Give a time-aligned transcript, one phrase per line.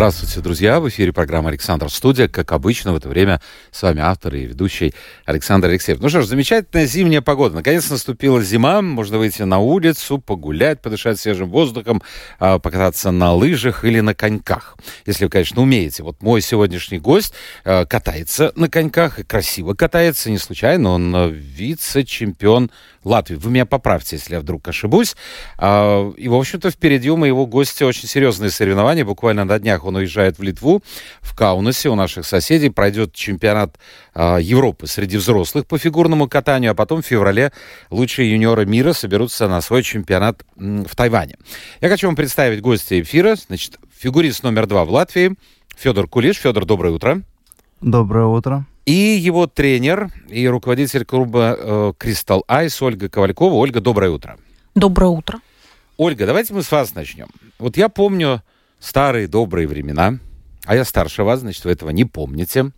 [0.00, 0.80] Здравствуйте, друзья!
[0.80, 2.26] В эфире программа «Александр Студия».
[2.26, 4.94] Как обычно, в это время с вами автор и ведущий
[5.26, 6.00] Александр Алексеев.
[6.00, 7.56] Ну что ж, замечательная зимняя погода.
[7.56, 8.80] Наконец наступила зима.
[8.80, 12.02] Можно выйти на улицу, погулять, подышать свежим воздухом,
[12.38, 14.78] а, покататься на лыжах или на коньках.
[15.04, 16.02] Если вы, конечно, умеете.
[16.02, 17.34] Вот мой сегодняшний гость
[17.66, 20.30] а, катается на коньках и красиво катается.
[20.30, 22.70] Не случайно, он а, вице-чемпион
[23.04, 23.36] Латвии.
[23.36, 25.16] Вы меня поправьте, если я вдруг ошибусь.
[25.58, 29.04] И, в общем-то, впереди у моего гостя очень серьезные соревнования.
[29.04, 30.82] Буквально на днях он уезжает в Литву,
[31.20, 33.78] в Каунасе у наших соседей пройдет чемпионат
[34.14, 37.52] э, Европы среди взрослых по фигурному катанию, а потом в феврале
[37.90, 41.36] лучшие юниоры мира соберутся на свой чемпионат в Тайване.
[41.80, 45.36] Я хочу вам представить гостя эфира, значит, фигурист номер два в Латвии,
[45.76, 46.36] Федор Кулиш.
[46.36, 47.22] Федор, доброе утро.
[47.80, 48.66] Доброе утро.
[48.86, 53.54] И его тренер и руководитель клуба Кристал э, Айс Ольга Ковалькова.
[53.54, 54.38] Ольга, доброе утро.
[54.74, 55.40] Доброе утро.
[55.96, 57.28] Ольга, давайте мы с вас начнем.
[57.58, 58.42] Вот я помню
[58.78, 60.18] старые добрые времена,
[60.64, 62.72] а я старше вас, значит, вы этого не помните.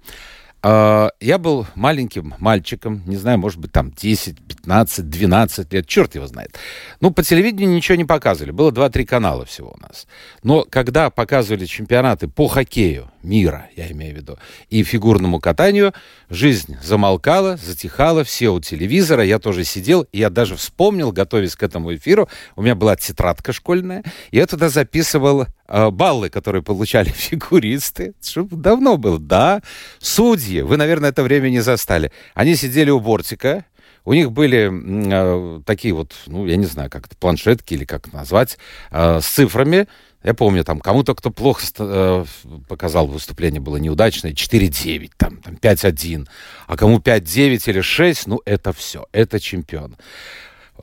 [0.64, 6.14] А, я был маленьким мальчиком, не знаю, может быть, там 10, 15, 12 лет, черт
[6.14, 6.56] его знает.
[7.00, 10.06] Ну, по телевидению ничего не показывали, было 2-3 канала всего у нас.
[10.44, 14.38] Но когда показывали чемпионаты по хоккею мира, я имею в виду,
[14.70, 15.94] и фигурному катанию,
[16.30, 21.62] жизнь замолкала, затихала, все у телевизора, я тоже сидел, и я даже вспомнил, готовясь к
[21.64, 25.48] этому эфиру, у меня была тетрадка школьная, и я туда записывал
[25.90, 28.14] баллы, которые получали фигуристы,
[28.50, 29.62] давно был, да,
[29.98, 32.12] судьи, вы, наверное, это время не застали.
[32.34, 33.64] Они сидели у бортика,
[34.04, 38.12] у них были э, такие вот, ну, я не знаю, как это, планшетки или как
[38.12, 38.58] назвать,
[38.90, 39.86] э, с цифрами.
[40.24, 42.24] Я помню, там, кому-то, кто плохо э,
[42.68, 46.26] показал выступление, было неудачное, 4-9, там, там 5-1.
[46.66, 49.96] А кому 5-9 или 6, ну, это все, это чемпион.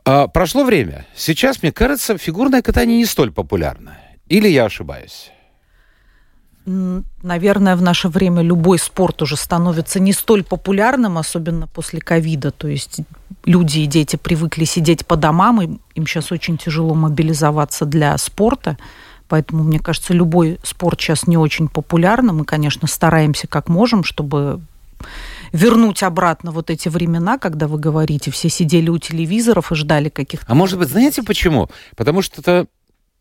[0.06, 1.06] А, прошло время.
[1.16, 3.98] Сейчас, мне кажется, фигурное катание не столь популярно.
[4.30, 5.32] Или я ошибаюсь?
[6.66, 12.52] Наверное, в наше время любой спорт уже становится не столь популярным, особенно после ковида.
[12.52, 13.02] То есть
[13.46, 18.78] люди и дети привыкли сидеть по домам, и им сейчас очень тяжело мобилизоваться для спорта.
[19.28, 22.34] Поэтому, мне кажется, любой спорт сейчас не очень популярный.
[22.34, 24.62] Мы, конечно, стараемся как можем, чтобы
[25.54, 30.46] вернуть обратно вот эти времена, когда вы говорите, все сидели у телевизоров и ждали каких-то...
[30.48, 31.70] А может быть, знаете почему?
[31.96, 32.68] Потому что это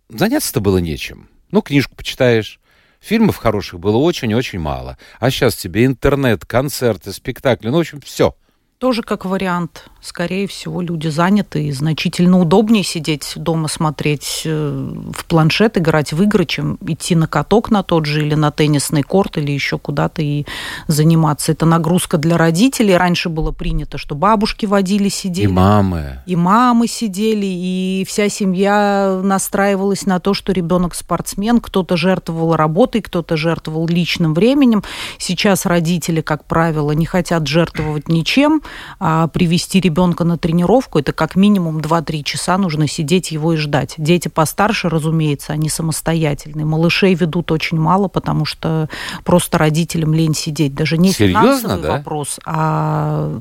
[0.08, 1.28] заняться-то было нечем.
[1.50, 2.60] Ну, книжку почитаешь,
[3.00, 4.98] Фильмов хороших было очень-очень мало.
[5.20, 8.34] А сейчас тебе интернет, концерты, спектакли, ну, в общем, все.
[8.78, 15.24] Тоже как вариант скорее всего, люди заняты, и значительно удобнее сидеть дома, смотреть э, в
[15.26, 19.38] планшет, играть в игры, чем идти на каток на тот же или на теннисный корт
[19.38, 20.44] или еще куда-то и
[20.86, 21.52] заниматься.
[21.52, 22.96] Это нагрузка для родителей.
[22.96, 25.46] Раньше было принято, что бабушки водили, сидели.
[25.46, 26.20] И мамы.
[26.26, 33.02] И мамы сидели, и вся семья настраивалась на то, что ребенок спортсмен, кто-то жертвовал работой,
[33.02, 34.82] кто-то жертвовал личным временем.
[35.18, 38.62] Сейчас родители, как правило, не хотят жертвовать ничем,
[39.00, 43.94] а привести ребенка на тренировку, это как минимум 2-3 часа нужно сидеть его и ждать.
[43.98, 46.64] Дети постарше, разумеется, они самостоятельные.
[46.64, 48.88] Малышей ведут очень мало, потому что
[49.24, 50.74] просто родителям лень сидеть.
[50.74, 51.90] Даже не Серьезно, финансовый да?
[51.92, 53.40] вопрос, а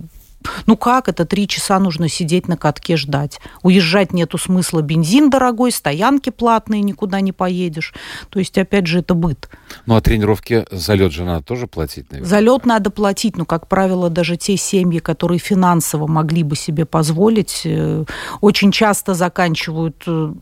[0.66, 3.40] ну как это, три часа нужно сидеть на катке ждать.
[3.64, 7.94] Уезжать нету смысла, бензин дорогой, стоянки платные, никуда не поедешь.
[8.30, 9.50] То есть, опять же, это быт.
[9.86, 12.30] Ну а тренировки за лед же надо тоже платить, наверное?
[12.30, 16.86] За лед надо платить, но, как правило, даже те семьи, которые финансово могли бы себе
[16.86, 18.06] позволить, э,
[18.42, 20.34] очень часто заканчивают э,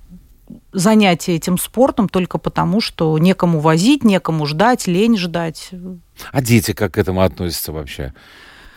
[0.71, 5.71] занятия этим спортом только потому, что некому возить, некому ждать, лень ждать.
[6.31, 8.13] А дети как к этому относятся вообще?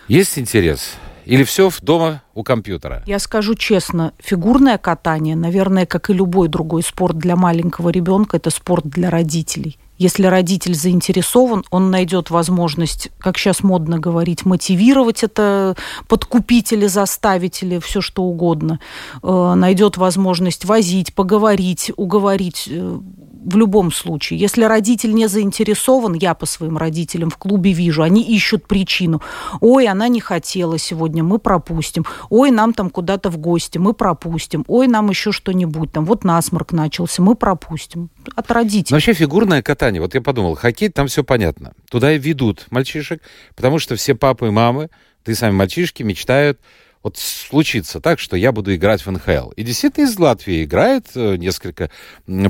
[0.06, 0.94] Есть интерес?
[1.28, 3.02] Или все дома у компьютера?
[3.06, 8.48] Я скажу честно, фигурное катание, наверное, как и любой другой спорт для маленького ребенка, это
[8.48, 9.78] спорт для родителей.
[9.98, 15.76] Если родитель заинтересован, он найдет возможность, как сейчас модно говорить, мотивировать это,
[16.06, 18.80] подкупить или заставить, или все что угодно.
[19.22, 23.00] Э, найдет возможность возить, поговорить, уговорить э,
[23.44, 24.38] в любом случае.
[24.38, 29.22] Если родитель не заинтересован, я по своим родителям в клубе вижу, они ищут причину.
[29.60, 32.04] Ой, она не хотела сегодня, мы пропустим.
[32.30, 34.64] Ой, нам там куда-то в гости, мы пропустим.
[34.66, 38.10] Ой, нам еще что-нибудь там, вот насморк начался, мы пропустим.
[38.34, 38.90] От родителей.
[38.90, 41.72] Но вообще фигурное катание, вот я подумал, хоккей, там все понятно.
[41.90, 43.22] Туда и ведут мальчишек,
[43.56, 44.90] потому что все папы и мамы,
[45.24, 46.60] ты сами мальчишки, мечтают
[47.02, 49.50] вот случится так, что я буду играть в НХЛ.
[49.50, 51.90] И действительно из Латвии играет э, несколько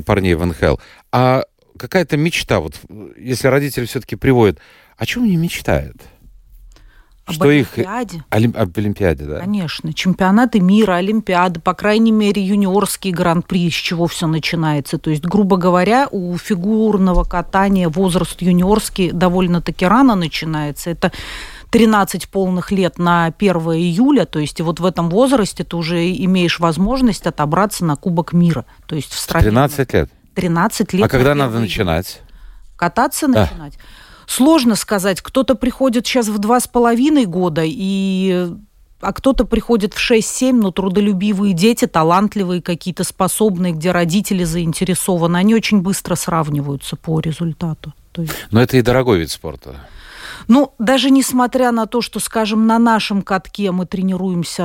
[0.05, 0.77] парней в НХЛ.
[1.11, 1.43] А
[1.77, 2.75] какая-то мечта, вот
[3.17, 4.59] если родители все-таки приводят,
[4.97, 5.97] о чем они мечтают?
[7.29, 8.17] Об что Олимпиаде.
[8.17, 8.53] их Олим...
[8.57, 9.39] об Олимпиаде, да?
[9.39, 14.97] Конечно, чемпионаты мира, Олимпиады, по крайней мере юниорский гран-при, с чего все начинается.
[14.97, 20.89] То есть, грубо говоря, у фигурного катания возраст юниорский довольно-таки рано начинается.
[20.89, 21.11] Это
[21.71, 26.59] 13 полных лет на 1 июля, то есть вот в этом возрасте ты уже имеешь
[26.59, 28.65] возможность отобраться на Кубок мира.
[28.87, 29.45] То есть в стране...
[29.45, 30.09] 13 лет?
[30.35, 31.05] 13 лет.
[31.05, 31.61] А когда надо июля.
[31.61, 32.21] начинать?
[32.75, 33.41] Кататься да.
[33.41, 33.77] начинать?
[34.25, 35.21] Сложно сказать.
[35.21, 38.47] Кто-то приходит сейчас в два с половиной года, и
[39.01, 45.55] а кто-то приходит в 6-7, но трудолюбивые дети, талантливые какие-то, способные, где родители заинтересованы, они
[45.55, 47.93] очень быстро сравниваются по результату.
[48.17, 48.33] есть...
[48.51, 49.75] Но это и дорогой вид спорта.
[50.47, 54.63] Ну, даже несмотря на то, что, скажем, на нашем катке мы тренируемся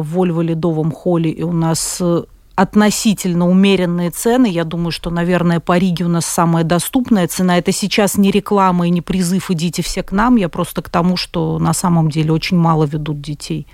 [0.00, 2.24] в Вольво-Ледовом холле, и у нас э,
[2.54, 4.46] относительно умеренные цены.
[4.46, 7.58] Я думаю, что, наверное, по Риге у нас самая доступная цена.
[7.58, 10.36] Это сейчас не реклама и не призыв «идите все к нам».
[10.36, 13.66] Я просто к тому, что на самом деле очень мало ведут детей.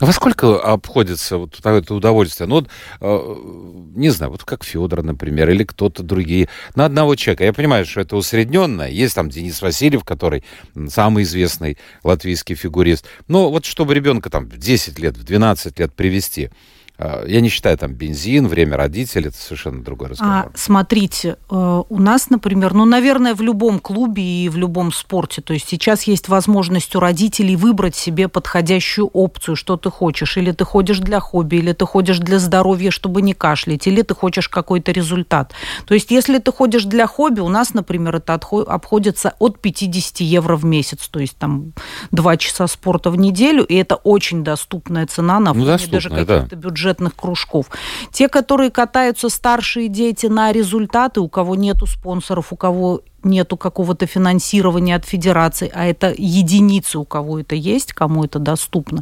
[0.00, 2.48] Во сколько обходится вот это удовольствие?
[2.48, 2.68] Ну, вот,
[3.00, 3.36] э,
[3.94, 7.44] не знаю, вот как Федор, например, или кто-то другие, на одного человека.
[7.44, 8.88] Я понимаю, что это усредненное.
[8.88, 10.42] Есть там Денис Васильев, который
[10.88, 13.06] самый известный латвийский фигурист.
[13.28, 16.50] Но вот чтобы ребенка там в 10 лет, в 12 лет привести,
[17.26, 20.34] я не считаю там бензин, время родителей, это совершенно другой разговор.
[20.34, 25.42] А, смотрите, э, у нас, например, ну, наверное, в любом клубе и в любом спорте,
[25.42, 30.36] то есть сейчас есть возможность у родителей выбрать себе подходящую опцию, что ты хочешь.
[30.36, 34.14] Или ты ходишь для хобби, или ты ходишь для здоровья, чтобы не кашлять, или ты
[34.14, 35.52] хочешь какой-то результат.
[35.86, 40.54] То есть если ты ходишь для хобби, у нас, например, это обходится от 50 евро
[40.56, 41.72] в месяц, то есть там
[42.12, 46.46] 2 часа спорта в неделю, и это очень доступная цена на фоне ну, даже каких-то
[46.50, 46.56] да.
[46.56, 47.66] бюджетных бюджетных кружков.
[48.12, 54.06] Те, которые катаются старшие дети на результаты, у кого нету спонсоров, у кого нету какого-то
[54.06, 59.00] финансирования от федерации, а это единицы, у кого это есть, кому это доступно.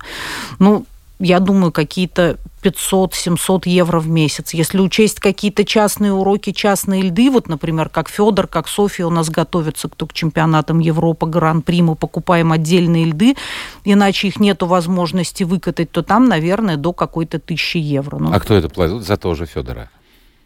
[0.60, 0.84] Ну,
[1.22, 4.54] я думаю, какие-то 500-700 евро в месяц.
[4.54, 9.30] Если учесть какие-то частные уроки, частные льды, вот, например, как Федор, как София у нас
[9.30, 13.36] готовятся к, к чемпионатам Европы, Гран-при, мы покупаем отдельные льды,
[13.84, 18.18] иначе их нету возможности выкатать, то там, наверное, до какой-то тысячи евро.
[18.18, 19.90] Ну, а кто это платит за тоже Федора?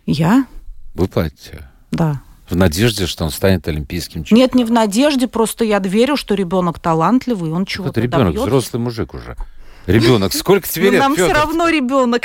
[0.05, 0.47] Я.
[0.95, 1.69] Вы платите?
[1.91, 2.21] Да.
[2.51, 4.43] В надежде, что он станет олимпийским чемпионом?
[4.43, 8.47] Нет, не в надежде, просто я верю, что ребенок талантливый, он чего-то Это ребенок, добьется.
[8.47, 9.37] взрослый мужик уже.
[9.87, 10.33] Ребенок.
[10.33, 12.23] Сколько тебе ну, лет, Нам все равно ребенок.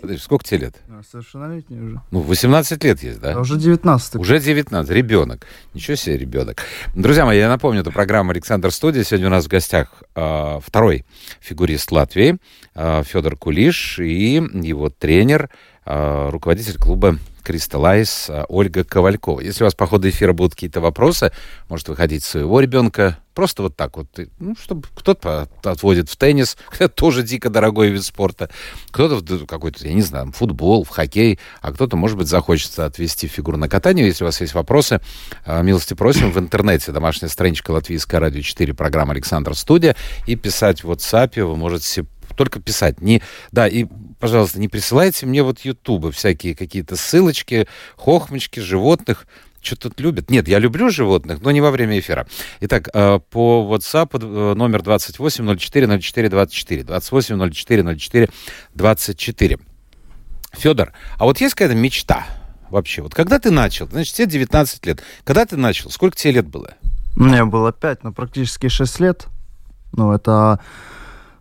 [0.00, 0.76] Подожди, сколько тебе лет?
[1.10, 2.00] Совершеннолетний уже.
[2.10, 3.34] Ну, 18 лет есть, да?
[3.34, 4.16] А уже 19.
[4.16, 4.90] Уже 19.
[4.90, 5.46] Ребенок.
[5.74, 6.62] Ничего себе, ребенок.
[6.94, 9.04] Друзья мои, я напомню, это программа «Александр Студия».
[9.04, 11.04] Сегодня у нас в гостях э, второй
[11.40, 12.36] фигурист Латвии э,
[12.74, 15.50] а, Федор Кулиш и его тренер,
[15.84, 19.38] э, руководитель клуба Кристаллайз Ольга Ковалькова.
[19.38, 21.30] Если у вас по ходу эфира будут какие-то вопросы,
[21.68, 24.08] может выходить своего ребенка, просто вот так вот,
[24.40, 28.50] ну, чтобы кто-то отводит в теннис, это тоже дико дорогой вид спорта,
[28.90, 33.28] кто-то в какой-то, я не знаю, футбол, в хоккей, а кто-то, может быть, захочется отвести
[33.28, 34.06] фигуру на катание.
[34.06, 35.00] Если у вас есть вопросы,
[35.44, 36.32] а, милости просим.
[36.32, 39.94] В интернете, домашняя страничка Латвийская радио 4, программа Александр Студия,
[40.26, 43.00] и писать в WhatsApp вы можете только писать.
[43.00, 43.86] Не, да, и,
[44.20, 47.66] пожалуйста, не присылайте мне вот ютубы всякие какие-то ссылочки,
[47.96, 49.26] хохмочки, животных.
[49.60, 50.30] Что тут любят?
[50.30, 52.28] Нет, я люблю животных, но не во время эфира.
[52.60, 56.84] Итак, э, по WhatsApp э, номер 28 04 04 24.
[56.84, 58.28] 28 04 04
[58.74, 59.58] 24.
[60.52, 62.26] Федор, а вот есть какая-то мечта
[62.70, 63.02] вообще?
[63.02, 63.88] Вот когда ты начал?
[63.88, 65.02] Значит, тебе 19 лет.
[65.24, 65.90] Когда ты начал?
[65.90, 66.74] Сколько тебе лет было?
[67.16, 69.26] Мне было 5, но практически 6 лет.
[69.92, 70.60] Ну, это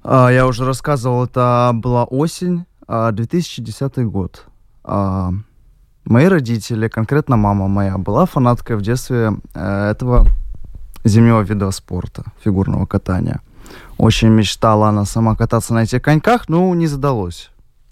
[0.05, 4.45] я уже рассказывал, это была осень, 2010 а, год.
[4.83, 5.31] А,
[6.05, 10.27] мои родители, конкретно мама моя, была фанаткой в детстве э, этого
[11.03, 13.41] зимнего вида спорта, фигурного катания.
[13.97, 17.51] Очень мечтала она сама кататься на этих коньках, но не задалось.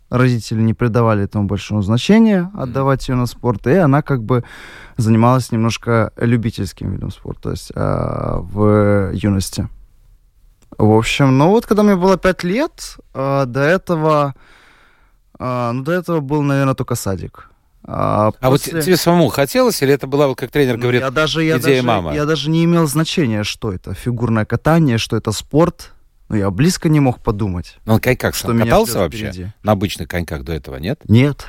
[0.10, 4.44] Родители не придавали этому большого значения, отдавать ее на спорт, и она как бы
[4.98, 9.68] занималась немножко любительским видом спорта, то есть э, в юности.
[10.78, 14.36] В общем, ну вот, когда мне было 5 лет, э, до этого,
[15.40, 17.50] э, ну, до этого был, наверное, только садик.
[17.86, 18.40] А, после...
[18.48, 21.58] а вот тебе самому хотелось, или это была, как тренер ну, говорит, я даже, я
[21.58, 22.14] идея даже, мама?
[22.14, 25.92] Я даже не имел значения, что это фигурное катание, что это спорт.
[26.30, 27.78] Ну, я близко не мог подумать.
[27.86, 29.32] Но он коньках что катался вообще?
[29.32, 29.48] Впереди.
[29.64, 31.02] На обычных коньках до этого, нет?
[31.10, 31.46] Нет.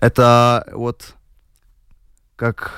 [0.00, 1.14] Это вот,
[2.36, 2.72] как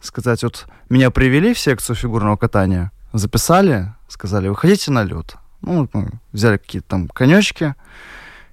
[0.00, 5.36] сказать, вот меня привели в секцию фигурного катания, записали, сказали, выходите на лед.
[5.60, 7.74] Ну, мы взяли какие-то там конечки.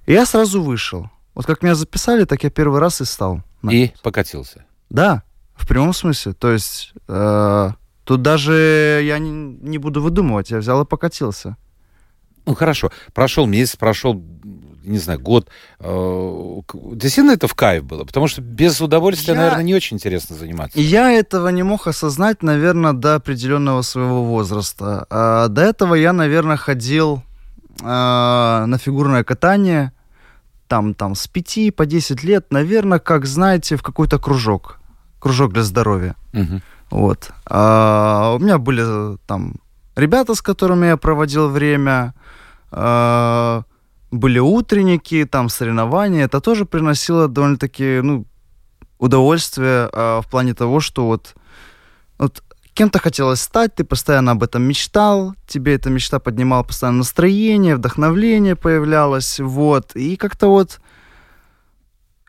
[0.06, 1.10] И я сразу вышел.
[1.34, 3.42] Вот как меня записали, так я первый раз и стал.
[3.62, 4.00] на И это.
[4.02, 4.64] покатился.
[4.88, 5.22] Да,
[5.54, 6.32] в прямом смысле.
[6.32, 7.70] То есть э,
[8.04, 11.56] тут даже я не, не буду выдумывать, я взял и покатился.
[12.46, 14.22] Ну хорошо, прошел месяц, прошел,
[14.84, 15.48] не знаю, год.
[15.78, 16.60] Э,
[16.94, 18.04] Действительно это в кайф было?
[18.04, 20.78] Потому что без удовольствия, Я- наверное, не очень интересно заниматься.
[20.80, 25.06] Я этого не мог осознать, наверное, до определенного своего возраста.
[25.10, 27.22] А до этого я, наверное, ходил
[27.82, 29.92] а, на фигурное катание
[30.68, 34.78] там, там с 5 по 10 лет, наверное, как знаете, в какой-то кружок.
[35.18, 36.14] Кружок для здоровья.
[36.32, 36.62] Мгм.
[36.90, 37.30] Вот.
[37.46, 39.54] А, у меня были э, там
[39.96, 42.14] ребята, с которыми я проводил время.
[42.70, 43.62] а,
[44.10, 46.24] были утренники, там соревнования.
[46.24, 48.26] Это тоже приносило довольно-таки ну,
[48.98, 51.34] удовольствие а, в плане того, что вот,
[52.18, 52.42] вот
[52.74, 58.56] кем-то хотелось стать, ты постоянно об этом мечтал, тебе эта мечта поднимала постоянно настроение, вдохновление
[58.56, 59.96] появлялось, вот.
[59.96, 60.80] И как-то вот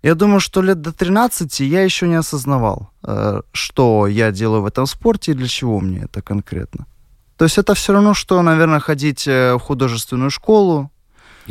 [0.03, 4.65] я думаю, что лет до 13 я еще не осознавал, э, что я делаю в
[4.65, 6.87] этом спорте и для чего мне это конкретно.
[7.37, 10.91] То есть это все равно, что, наверное, ходить э, в художественную школу.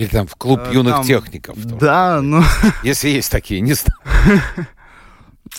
[0.00, 1.56] Или там в клуб Э, юных там- техников.
[1.62, 1.76] тоже.
[1.76, 2.42] Да, ну,
[2.82, 4.40] Если есть такие, не знаю.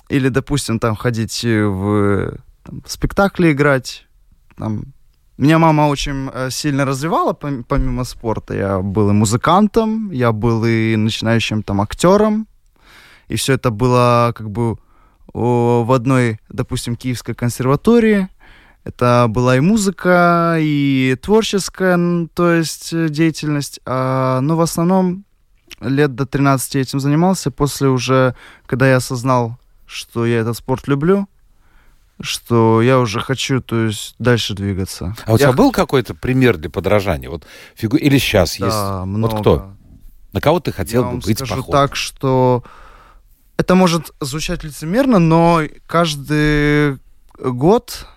[0.10, 4.08] или, допустим, там ходить э, в там, в спектакли играть.
[4.58, 4.94] Там.
[5.38, 8.54] Меня мама очень э, сильно развивала пом- помимо спорта.
[8.54, 12.48] Я был и музыкантом, я был и начинающим там актером.
[13.28, 14.78] И все это было как бы
[15.34, 18.28] в одной, допустим, Киевской консерватории.
[18.84, 23.80] Это была и музыка, и творческая, то есть э, деятельность.
[23.86, 25.24] А, но в основном
[25.80, 27.52] лет до 13 этим занимался.
[27.52, 28.36] После уже,
[28.66, 31.28] когда я осознал, что я этот спорт люблю,
[32.20, 35.16] что я уже хочу, то есть, дальше двигаться.
[35.26, 37.30] А у тебя Я был какой-то пример для подражания?
[37.30, 37.46] Вот
[37.76, 37.98] фигу...
[37.98, 39.08] Или сейчас Да, есть?
[39.08, 39.32] много.
[39.32, 39.74] Вот кто?
[40.34, 41.72] На кого ты хотел Я бы вам быть скажу похож?
[41.72, 42.64] так, что
[43.58, 47.00] это может звучать лицемерно, но каждый
[47.40, 48.08] год,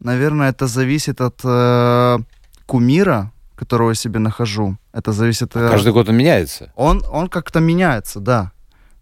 [0.00, 2.18] наверное, это зависит от э,
[2.66, 4.76] кумира, которого я себе нахожу.
[4.92, 5.56] Это зависит...
[5.56, 6.72] э, Каждый год он меняется.
[6.76, 8.52] Он, он как-то меняется, да.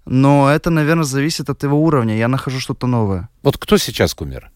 [0.04, 2.16] Но это, наверное, зависит от его уровня.
[2.16, 3.28] Я нахожу что-то новое.
[3.42, 4.50] Вот кто сейчас кумир?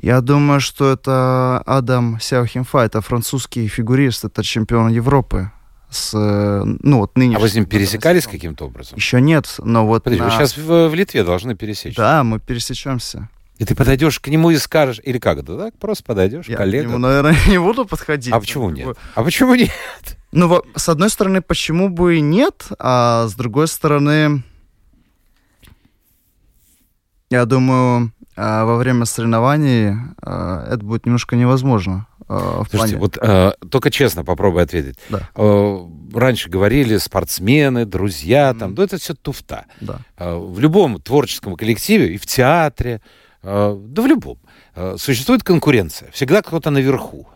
[0.00, 5.50] Я думаю, что это Адам Сяохимфа, это французский фигурист, это чемпион Европы.
[5.90, 7.36] С, э, ну, вот ныне.
[7.36, 8.96] А вы с ним пересекались каким-то образом?
[8.96, 10.04] Еще нет, но вот...
[10.04, 11.96] Подожди, вы на- сейчас в, в Литве должны пересечь.
[11.96, 13.28] Да, мы пересечемся.
[13.58, 15.76] И ты подойдешь к нему и скажешь, или как это, так?
[15.78, 16.86] Просто подойдешь, Я к коллега.
[16.88, 18.32] нему, наверное, не буду подходить.
[18.32, 18.96] А почему нет?
[19.14, 19.70] А почему нет?
[20.30, 24.42] Ну, с одной стороны, почему бы и нет, а с другой стороны,
[27.30, 32.06] я думаю, а, во время соревнований а, это будет немножко невозможно.
[32.28, 34.98] а, в Слушайте, плане- вот э, только честно попробуй ответить.
[35.08, 35.28] Да.
[35.34, 35.78] Э,
[36.14, 38.74] раньше говорили спортсмены, друзья, там, Мгм.
[38.76, 39.64] ну это все туфта.
[39.80, 40.00] Да.
[40.18, 43.00] Э, в любом творческом коллективе, и в театре, э,
[43.52, 44.38] да в любом,
[44.76, 46.10] э, существует конкуренция.
[46.12, 47.26] Всегда кто-то наверху.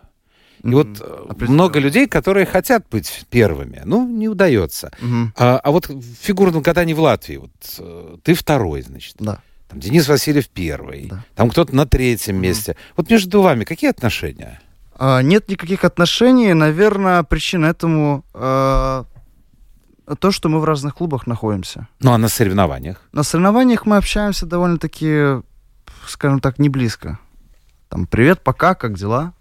[0.62, 0.74] И Мгм.
[0.76, 1.54] вот э, Определенно.
[1.54, 4.90] много людей, которые хотят быть первыми, ну, не удается.
[5.00, 5.32] Мгм.
[5.36, 9.16] А, а вот в фигурном катании в Латвии, вот э, ты второй, значит.
[9.18, 9.38] Да.
[9.68, 11.24] Там Денис Васильев первый, Да.
[11.34, 12.42] там кто-то на третьем Мгм.
[12.42, 12.76] месте.
[12.96, 14.60] Вот между вами какие отношения?
[14.98, 16.52] А, Нет никаких отношений.
[16.54, 19.04] Наверное, причина этому а,
[20.18, 21.88] то, что мы в разных клубах находимся.
[22.00, 23.00] Ну, а на соревнованиях?
[23.12, 25.42] На соревнованиях мы общаемся довольно-таки,
[26.08, 27.18] скажем так, не близко.
[27.88, 29.34] Там, привет, пока, как дела?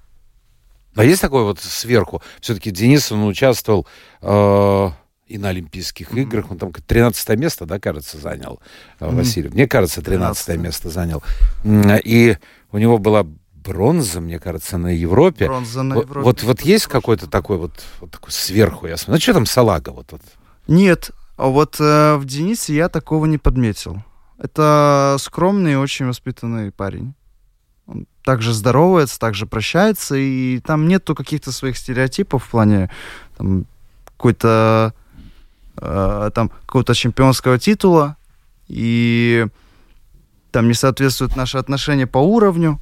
[0.95, 2.21] А есть такое вот сверху?
[2.41, 3.87] Все-таки Денис, он участвовал
[4.21, 4.89] э,
[5.27, 6.21] и на Олимпийских Мгм.
[6.21, 8.59] играх, он там 13 место, да, кажется, занял
[8.99, 9.09] э.
[9.09, 9.53] Васильев.
[9.53, 10.57] Мне кажется, 13 13-е.
[10.57, 11.23] место занял.
[11.63, 12.37] И
[12.71, 15.45] у него была бронза, мне кажется, на Европе.
[15.45, 16.19] Бронза на Европе.
[16.21, 19.13] вот, вот есть какой-то такой вот, вот такой сверху, я смотрю.
[19.13, 19.91] Ну, что там салага?
[19.91, 20.21] Вот, вот.
[20.67, 24.03] Нет, а вот э, в Денисе я такого не подметил.
[24.41, 27.13] Это скромный и очень воспитанный парень.
[27.85, 32.89] Он также здоровается, также прощается, и там нету каких-то своих стереотипов в плане
[33.37, 33.67] там,
[34.03, 34.95] какой-то
[35.77, 38.17] э, там какого-то чемпионского титула,
[38.67, 39.45] и
[40.51, 42.79] там не соответствуют наши отношения по уровню.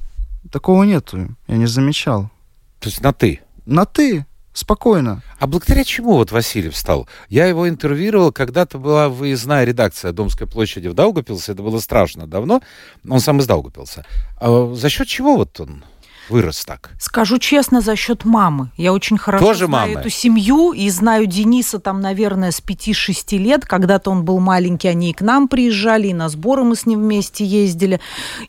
[0.50, 2.30] Такого нету, я не замечал.
[2.78, 3.40] То есть на «ты».
[3.66, 5.22] На ты, спокойно.
[5.38, 7.08] А благодаря чему вот Васильев стал?
[7.28, 12.60] Я его интервьюировал, когда-то была выездная редакция Домской площади в Даугапилсе, это было страшно давно,
[13.08, 14.04] он сам из Даугапилса.
[14.40, 15.84] А за счет чего вот он?
[16.30, 16.90] Вырос так?
[16.98, 18.70] Скажу честно, за счет мамы.
[18.76, 20.00] Я очень хорошо Тоже знаю мамы?
[20.00, 23.64] эту семью и знаю Дениса там, наверное, с 5-6 лет.
[23.64, 27.00] Когда-то он был маленький, они и к нам приезжали, и на сборы мы с ним
[27.00, 28.00] вместе ездили.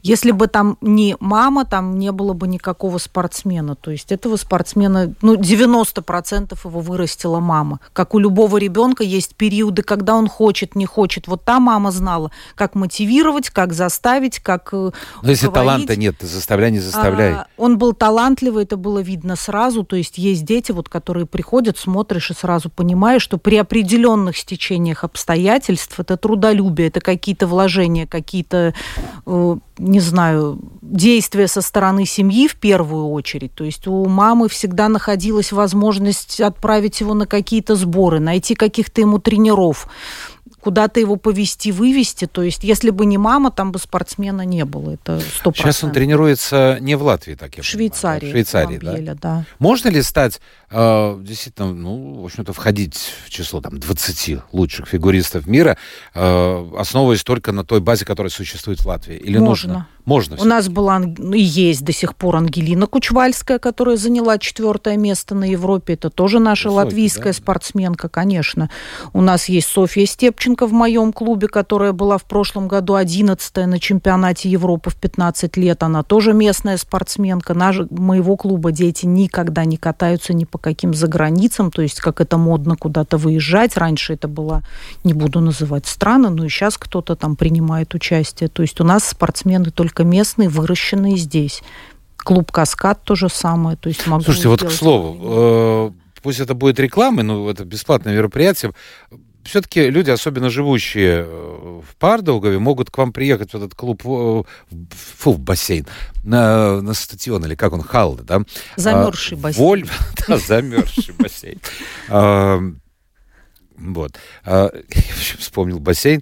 [0.01, 3.75] Если бы там не мама, там не было бы никакого спортсмена.
[3.75, 7.79] То есть этого спортсмена, ну, 90% его вырастила мама.
[7.93, 11.27] Как у любого ребенка есть периоды, когда он хочет, не хочет.
[11.27, 16.71] Вот та мама знала, как мотивировать, как заставить, как э, Но если таланта нет, заставляй,
[16.71, 17.33] не заставляй.
[17.33, 19.83] А, он был талантливый, это было видно сразу.
[19.83, 25.03] То есть есть дети, вот, которые приходят, смотришь и сразу понимаешь, что при определенных стечениях
[25.03, 28.73] обстоятельств это трудолюбие, это какие-то вложения, какие-то,
[29.25, 33.53] э, не знаю, действия со стороны семьи в первую очередь.
[33.53, 39.19] То есть у мамы всегда находилась возможность отправить его на какие-то сборы, найти каких-то ему
[39.19, 39.87] тренеров
[40.61, 42.27] куда-то его повести, вывести.
[42.27, 44.91] То есть, если бы не мама, там бы спортсмена не было.
[44.91, 48.19] Это сто Сейчас он тренируется не в Латвии, так я в понимаю, Швейцарии.
[48.21, 48.27] да?
[48.27, 48.87] В Швейцарии, да?
[48.91, 49.45] Ламбьеле, да.
[49.59, 50.39] Можно ли стать,
[50.69, 55.77] э, действительно, ну, в общем-то, входить в число там 20 лучших фигуристов мира,
[56.13, 59.17] э, основываясь только на той базе, которая существует в Латвии?
[59.17, 59.73] Или Можно.
[59.73, 59.87] нужно?
[60.05, 60.37] Можно.
[60.39, 65.35] У нас была ну, и есть до сих пор Ангелина Кучвальская, которая заняла четвертое место
[65.35, 65.93] на Европе.
[65.93, 67.37] Это тоже наша Высокий, латвийская да?
[67.37, 68.69] спортсменка, конечно.
[69.13, 73.79] У нас есть Софья Степченко в моем клубе, которая была в прошлом году 11 на
[73.79, 75.83] чемпионате Европы в 15 лет.
[75.83, 77.53] Она тоже местная спортсменка.
[77.53, 82.37] Наш, моего клуба дети никогда не катаются ни по каким заграницам, то есть как это
[82.37, 83.77] модно куда-то выезжать.
[83.77, 84.63] Раньше это было,
[85.03, 88.49] не буду называть страны, но и сейчас кто-то там принимает участие.
[88.49, 91.61] То есть у нас спортсмены только местные, выращенные здесь.
[92.17, 93.77] Клуб «Каскад» то же самое.
[93.77, 95.91] То есть могу Слушайте, вот к слову, э,
[96.21, 98.73] пусть это будет рекламой, но это бесплатное мероприятие.
[99.43, 104.45] Все-таки люди, особенно живущие э, в Пардаугове, могут к вам приехать в этот клуб, фу,
[104.69, 105.87] в бассейн,
[106.23, 108.41] на, на стадион, или как он, Халл, да?
[108.75, 109.65] Замерзший А, бассейн.
[109.65, 109.89] Воль,
[110.27, 111.59] да, замерзший бассейн.
[112.09, 112.59] А,
[113.77, 114.17] Вот.
[114.45, 116.21] А, Я вспомнил бассейн.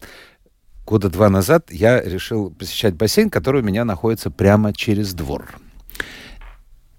[0.86, 5.48] Года два назад я решил посещать бассейн, который у меня находится прямо через двор.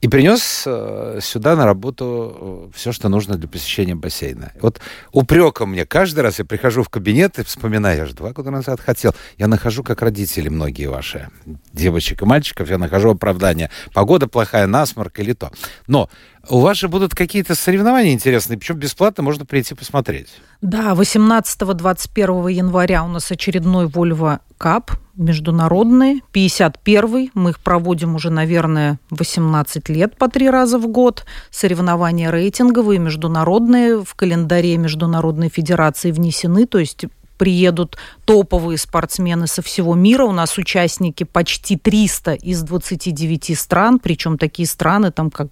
[0.01, 4.53] И принес э, сюда на работу все, что нужно для посещения бассейна.
[4.61, 4.81] Вот
[5.13, 8.81] упреком мне каждый раз я прихожу в кабинет и вспоминаю, я же два года назад
[8.81, 9.15] хотел.
[9.37, 11.29] Я нахожу, как родители многие ваши,
[11.75, 13.71] девочек и мальчиков, я нахожу оправдание.
[13.93, 15.51] Погода плохая, насморк или то.
[15.87, 16.09] Но
[16.49, 20.29] у вас же будут какие-то соревнования интересные, причем бесплатно можно прийти посмотреть.
[20.63, 27.31] Да, 18-21 января у нас очередной Volvo Cup международный, 51-й.
[27.35, 31.25] Мы их проводим уже, наверное, 18 лет по три раза в год.
[31.51, 37.05] Соревнования рейтинговые, международные, в календаре Международной Федерации внесены, то есть
[37.41, 40.25] приедут топовые спортсмены со всего мира.
[40.25, 45.49] У нас участники почти 300 из 29 стран, причем такие страны, там как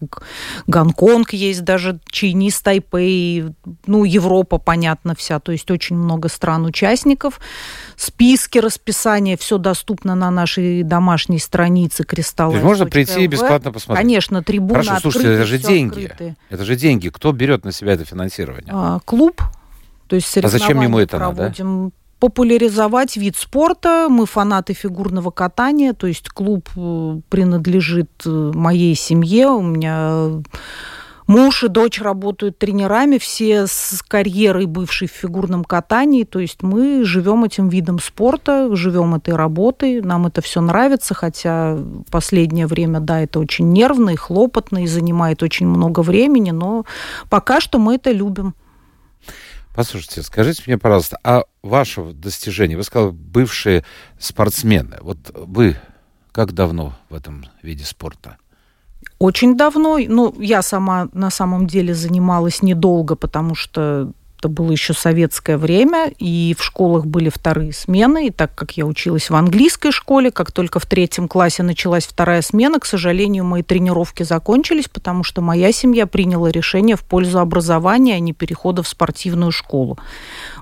[0.67, 3.55] Гонконг есть, даже Чайниз, Тайпей,
[3.87, 5.41] ну, Европа, понятно, вся.
[5.41, 7.41] То есть очень много стран-участников.
[7.97, 14.05] Списки, расписание, все доступно на нашей домашней странице есть можно прийти и бесплатно посмотреть?
[14.05, 16.05] Конечно, трибуны Хорошо, слушайте, открыты, это же деньги.
[16.05, 16.37] открыто.
[16.51, 17.09] Это же деньги.
[17.09, 18.71] Кто берет на себя это финансирование?
[18.75, 19.41] А, клуб,
[20.09, 21.37] то есть А зачем ему это надо?
[21.37, 21.93] проводим.
[22.19, 24.09] Популяризовать вид спорта.
[24.11, 29.49] Мы фанаты фигурного катания, то есть клуб э, принадлежит э, моей семье.
[29.51, 30.43] У меня
[31.29, 36.25] муж и дочь работают тренерами, все с карьерой бывшей в фигурном катании.
[36.25, 40.01] То есть мы живем этим видом спорта, живем этой работой.
[40.01, 41.79] Нам это все нравится, хотя
[42.11, 46.85] последнее время, да, это очень нервно и хлопотно, и занимает очень много времени, но
[47.31, 48.55] пока что мы это любим.
[49.79, 53.85] Послушайте, скажите мне, пожалуйста, а ваше достижение, вы сказали, бывшие
[54.19, 55.77] спортсмены, вот вы
[56.33, 58.39] как давно в этом виде спорта?
[59.21, 59.97] Очень давно.
[60.01, 66.13] Ну, я сама на самом деле занималась недолго, потому что это было еще советское время,
[66.19, 68.29] и в школах были вторые смены.
[68.29, 72.41] И так как я училась в английской школе, как только в третьем классе началась вторая
[72.43, 78.15] смена, к сожалению, мои тренировки закончились, потому что моя семья приняла решение в пользу образования,
[78.15, 79.99] а не перехода в спортивную школу.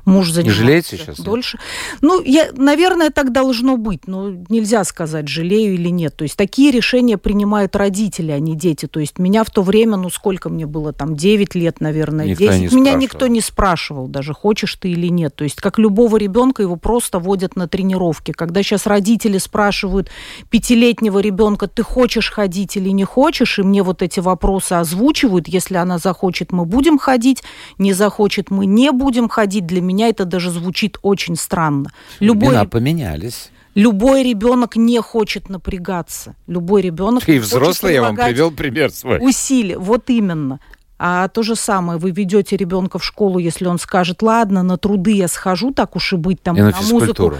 [0.06, 1.26] Муж занимался жалеете сейчас, нет?
[1.26, 1.58] дольше.
[2.00, 6.16] Ну, я, наверное, так должно быть, но нельзя сказать, жалею или нет.
[6.16, 8.86] То есть такие решения принимают родители, а не дети.
[8.86, 12.44] То есть меня в то время, ну сколько мне было, там 9 лет, наверное, Никто
[12.44, 12.72] 10.
[12.72, 15.34] не меня никто не спрашивал даже, хочешь ты или нет.
[15.34, 18.30] То есть как любого ребенка его просто водят на тренировки.
[18.30, 20.08] Когда сейчас родители спрашивают
[20.50, 25.74] пятилетнего ребенка, ты хочешь ходить или не хочешь, и мне вот эти вопросы озвучивают, если
[25.74, 27.42] она захочет, мы будем ходить,
[27.78, 29.66] не захочет, мы не будем ходить.
[29.66, 31.90] Для меня это даже звучит очень странно.
[32.20, 33.50] Любой реб- поменялись.
[33.74, 36.34] Любой ребенок не хочет напрягаться.
[36.46, 37.24] Любой ребенок.
[37.24, 39.18] Ты взрослый, я вам привел пример свой.
[39.20, 39.78] Усилия.
[39.78, 40.60] Вот именно.
[40.98, 45.12] А то же самое, вы ведете ребенка в школу, если он скажет, ладно, на труды
[45.12, 47.34] я схожу, так уж и быть, там, и на, на музыку.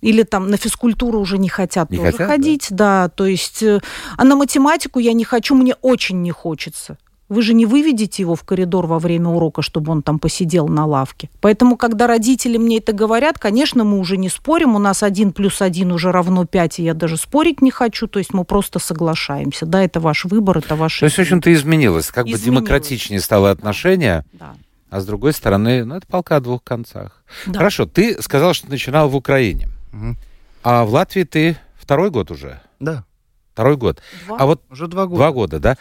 [0.00, 3.04] Или там на физкультуру уже не хотят не тоже хотят, ходить, да.
[3.04, 3.08] да.
[3.10, 3.80] То есть, э,
[4.16, 6.96] а на математику я не хочу, мне очень не хочется.
[7.32, 10.84] Вы же не выведете его в коридор во время урока, чтобы он там посидел на
[10.84, 11.30] лавке.
[11.40, 14.76] Поэтому, когда родители мне это говорят, конечно, мы уже не спорим.
[14.76, 18.06] У нас один плюс один уже равно пять, и я даже спорить не хочу.
[18.06, 19.64] То есть мы просто соглашаемся.
[19.64, 21.00] Да, это ваш выбор, это ваше...
[21.00, 22.08] То есть, в общем-то, изменилось.
[22.08, 22.40] Как изменилось.
[22.40, 24.26] бы демократичнее стало отношение.
[24.34, 24.54] Да.
[24.90, 27.24] А с другой стороны, ну, это полка о двух концах.
[27.46, 27.60] Да.
[27.60, 29.68] Хорошо, ты сказал, что начинал в Украине.
[29.94, 30.16] Угу.
[30.64, 32.60] А в Латвии ты второй год уже?
[32.78, 33.04] Да.
[33.52, 34.00] Второй год.
[34.26, 34.36] Два?
[34.38, 35.16] А вот уже два года.
[35.16, 35.76] Два года, да?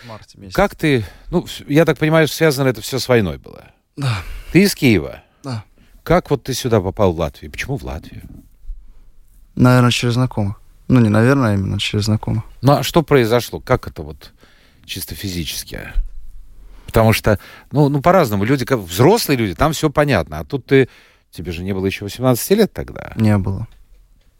[0.54, 3.72] Как ты, ну, я так понимаю, связано это все с войной было.
[3.96, 4.18] Да.
[4.52, 5.24] Ты из Киева.
[5.44, 5.64] Да.
[6.04, 7.50] Как вот ты сюда попал в Латвию?
[7.50, 8.24] Почему в Латвию?
[9.56, 10.60] Наверное, через знакомых.
[10.90, 12.44] Ну, не наверное, а именно через знакомых.
[12.62, 13.62] Ну, а что произошло?
[13.62, 14.34] Как это вот
[14.84, 15.80] чисто физически?
[16.88, 17.40] Потому что,
[17.72, 18.44] ну, ну по-разному.
[18.44, 20.40] Люди, как взрослые люди, там все понятно.
[20.40, 20.90] А тут ты,
[21.32, 23.14] тебе же не было еще 18 лет тогда.
[23.16, 23.68] Не было.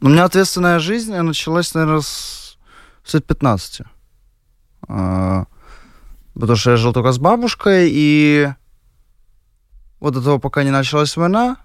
[0.02, 2.41] У меня ответственная жизнь началась, наверное, с
[3.12, 3.82] лет 15.
[4.88, 5.46] А,
[6.34, 8.48] потому что я жил только с бабушкой, и
[10.00, 11.56] вот до того, пока не началась война,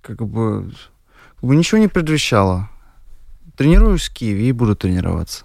[0.00, 0.72] как бы,
[1.40, 2.68] как бы ничего не предвещало.
[3.56, 5.44] Тренируюсь в Киеве и буду тренироваться.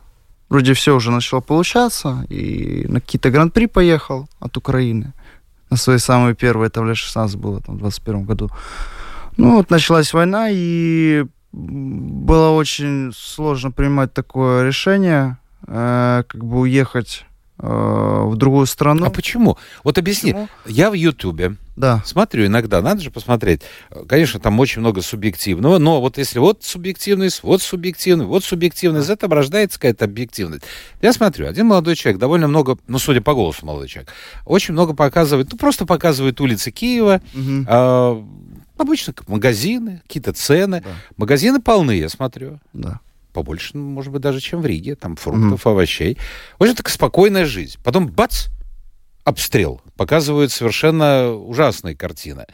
[0.49, 5.13] Вроде все уже начало получаться, и на какие-то гран-при поехал от Украины.
[5.71, 8.51] На свои самые первые, в лет 16 было, там, в 21 году.
[9.37, 15.37] Ну, вот началась война, и было очень сложно принимать такое решение,
[15.67, 17.25] э, как бы уехать
[17.59, 19.05] э, в другую страну.
[19.05, 19.57] А почему?
[19.83, 20.33] Вот объясни.
[20.33, 20.49] Почему?
[20.65, 22.01] Я в Ютубе да.
[22.05, 23.61] смотрю иногда, надо же посмотреть.
[24.07, 29.09] Конечно, там очень много субъективного, но вот если вот субъективность, вот субъективность, вот субъективность, из
[29.11, 30.63] этого рождается какая-то объективность.
[31.01, 34.11] Я смотрю, один молодой человек, довольно много, ну, судя по голосу молодой человек,
[34.45, 37.65] очень много показывает, ну, просто показывает улицы Киева, угу.
[37.67, 38.23] э,
[38.77, 40.81] Обычно магазины, какие-то цены.
[40.81, 40.89] Да.
[41.17, 42.59] Магазины полны, я смотрю.
[42.73, 42.99] Да.
[43.31, 44.95] Побольше, может быть, даже, чем в Риге.
[44.95, 46.17] Там фруктов, mm овощей.
[46.59, 47.77] В общем, такая спокойная жизнь.
[47.83, 48.47] Потом бац,
[49.23, 49.81] обстрел.
[49.95, 52.45] Показывают совершенно ужасные картины.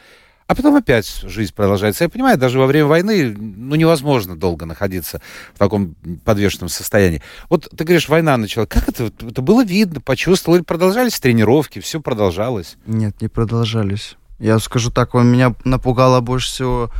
[0.50, 2.02] А потом опять жизнь продолжается.
[2.02, 5.22] Я понимаю, даже во время войны ну, невозможно долго находиться
[5.54, 7.22] в таком подвешенном состоянии.
[7.48, 8.66] Вот ты говоришь, война начала.
[8.66, 9.12] Как это?
[9.20, 10.56] Это было видно, почувствовал?
[10.56, 11.78] Или продолжались тренировки?
[11.78, 12.78] Все продолжалось?
[12.84, 14.16] Нет, не продолжались.
[14.40, 16.90] Я скажу так, меня напугало больше всего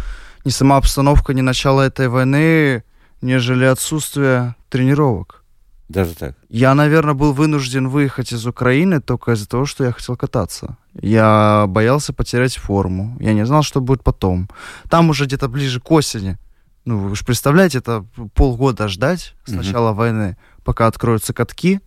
[0.45, 2.85] не сама обстановка, не начало этой войны,
[3.23, 5.43] нежели отсутствие тренировок.
[5.89, 6.37] Даже так?
[6.49, 10.77] Я, наверное, был вынужден выехать из Украины только из-за того, что я хотел кататься.
[10.95, 13.17] Я боялся потерять форму.
[13.21, 14.49] Я не знал, что будет потом.
[14.89, 16.39] Там уже где-то ближе к осени.
[16.85, 19.95] Ну, вы же представляете, это полгода ждать с начала mm-hmm.
[19.95, 21.81] войны, пока откроются катки,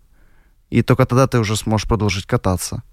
[0.69, 2.83] и только тогда ты уже сможешь продолжить кататься.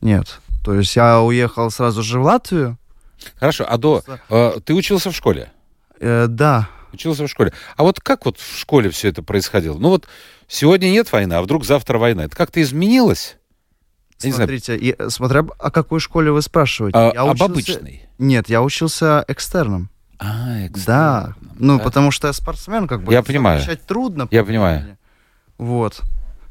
[0.00, 0.40] Нет.
[0.64, 2.78] То есть я уехал сразу же в Латвию.
[3.36, 4.02] Хорошо, а до...
[4.30, 5.52] Э, ты учился в школе?
[6.00, 6.70] Э, да.
[6.92, 7.52] Учился в школе.
[7.76, 9.76] А вот как вот в школе все это происходило?
[9.76, 10.08] Ну вот
[10.48, 12.24] сегодня нет войны, а вдруг завтра война.
[12.24, 13.36] Это как-то изменилось?
[14.16, 16.96] Смотрите, и, смотря о какой школе вы спрашиваете.
[16.96, 17.44] А, я об учился...
[17.44, 18.08] обычной?
[18.18, 19.90] Нет, я учился экстерном.
[20.18, 20.86] А, экстерном.
[20.86, 21.84] Да, ну да?
[21.84, 23.12] потому что я спортсмен, как бы.
[23.12, 23.60] Я понимаю.
[23.86, 24.28] трудно.
[24.30, 24.96] Я понимаю.
[25.58, 26.00] Вот.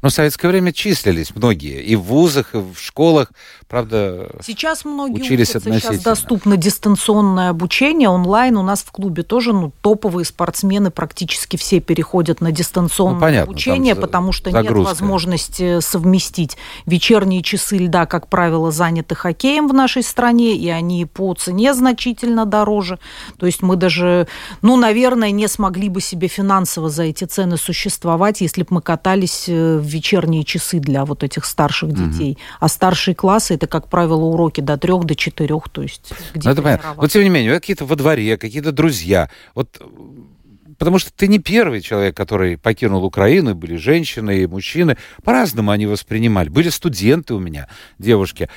[0.04, 3.32] Но в советское время числились многие и в вузах, и в школах,
[3.68, 8.58] правда, Сейчас многие учились учатся, сейчас доступно дистанционное обучение онлайн.
[8.58, 13.50] У нас в клубе тоже ну, топовые спортсмены практически все переходят на дистанционное ну, понятно,
[13.50, 14.78] обучение, потому что загрузка.
[14.78, 16.58] нет возможности совместить.
[16.84, 22.44] Вечерние часы льда, как правило, заняты хоккеем в нашей стране, и они по цене значительно
[22.44, 22.98] дороже.
[23.38, 24.28] То есть мы даже,
[24.60, 29.46] ну, наверное, не смогли бы себе финансово за эти цены существовать, если бы мы катались
[29.48, 32.32] э, в вечерние часы для вот этих старших детей.
[32.32, 32.40] Угу.
[32.60, 36.52] А старшие классы это, как правило, уроки до трех, до четырех, то есть где ну,
[36.52, 36.94] это понятно.
[37.00, 39.30] Но тем не менее, какие-то во дворе, какие-то друзья.
[39.54, 39.80] Вот
[40.78, 45.86] потому что ты не первый человек, который покинул Украину, были женщины и мужчины, по-разному они
[45.86, 46.48] воспринимали.
[46.48, 48.48] Были студенты у меня, девушки.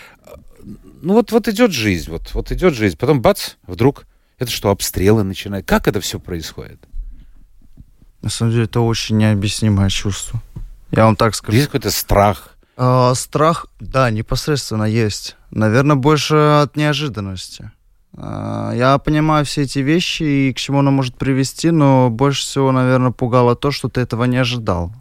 [1.02, 4.06] Ну вот, вот идет жизнь, вот, вот идет жизнь, потом бац, вдруг,
[4.40, 5.66] это что, обстрелы начинают?
[5.66, 6.80] Как это все происходит?
[8.22, 10.42] На самом деле, это очень необъяснимое чувство.
[10.92, 11.58] Я вам так скажу.
[11.58, 12.58] Есть какой-то страх?
[12.78, 15.36] Э, страх, да, непосредственно есть.
[15.52, 17.72] Наверное, больше от неожиданности.
[18.16, 22.72] Э, я понимаю все эти вещи и к чему оно может привести, но больше всего,
[22.72, 24.92] наверное, пугало то, что ты этого не ожидал.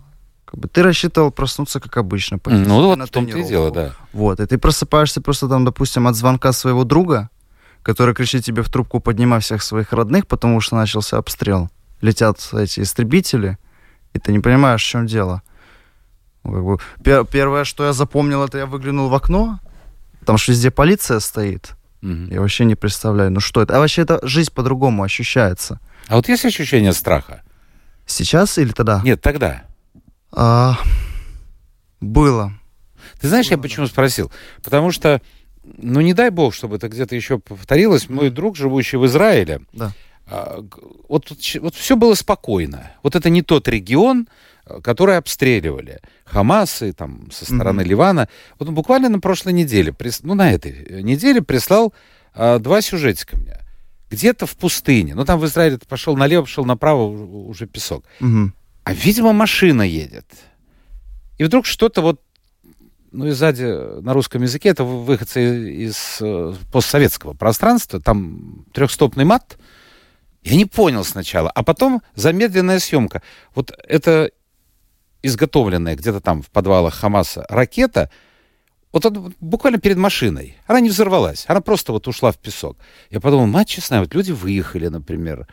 [0.46, 2.38] Как бы ты рассчитывал проснуться как обычно.
[2.44, 3.92] Ну вот в том-то и дело, да.
[4.12, 7.30] Вот, и ты просыпаешься просто там, допустим, от звонка своего друга,
[7.82, 11.68] который кричит тебе в трубку «поднимай всех своих родных», потому что начался обстрел.
[12.00, 13.58] Летят эти истребители,
[14.12, 15.42] и ты не понимаешь, в чем дело.
[16.52, 19.58] Как бы, пер- первое, что я запомнил, это я выглянул в окно,
[20.24, 21.74] там же везде полиция стоит.
[22.02, 22.28] Мгм.
[22.30, 23.76] Я вообще не представляю, ну что это.
[23.76, 25.80] А вообще это жизнь по-другому ощущается.
[26.08, 27.42] А вот есть ощущение страха?
[28.06, 29.00] Сейчас или тогда?
[29.04, 29.62] Нет, тогда.
[30.32, 30.78] А,
[32.00, 32.52] было.
[33.20, 34.30] Ты знаешь, я почему спросил?
[34.62, 35.20] Потому что,
[35.64, 38.08] ну не дай бог, чтобы это где-то еще повторилось.
[38.08, 39.92] Мой друг, живущий в Израиле, Да.
[40.26, 40.60] а,
[41.08, 42.90] вот, вот все было спокойно.
[43.02, 44.28] Вот это не тот регион,
[44.66, 46.00] э, который обстреливали.
[46.24, 47.90] Хамасы там со стороны Мгм.
[47.90, 48.28] Ливана.
[48.58, 51.94] Вот он буквально на прошлой неделе, ну на этой э, неделе прислал
[52.34, 53.56] а, два сюжетика мне.
[54.10, 55.14] Где-то в пустыне.
[55.14, 57.04] Ну там в Израиле пошел налево, пошел направо,
[57.48, 58.04] уже песок.
[58.20, 58.54] Мгм.
[58.84, 60.26] А, видимо, машина едет.
[61.38, 62.20] И вдруг что-то вот,
[63.12, 63.64] ну и сзади
[64.02, 69.58] на русском языке, это вы- выходцы из э, постсоветского пространства, там трехстопный мат.
[70.42, 73.22] Я не понял сначала, а потом замедленная съемка.
[73.54, 74.30] Вот это
[75.22, 78.10] изготовленная где-то там в подвалах Хамаса ракета,
[78.92, 80.56] вот вот буквально перед машиной.
[80.66, 82.78] Она не взорвалась, она просто вот ушла в песок.
[83.10, 85.46] Я подумал, мать честная, вот люди выехали, например,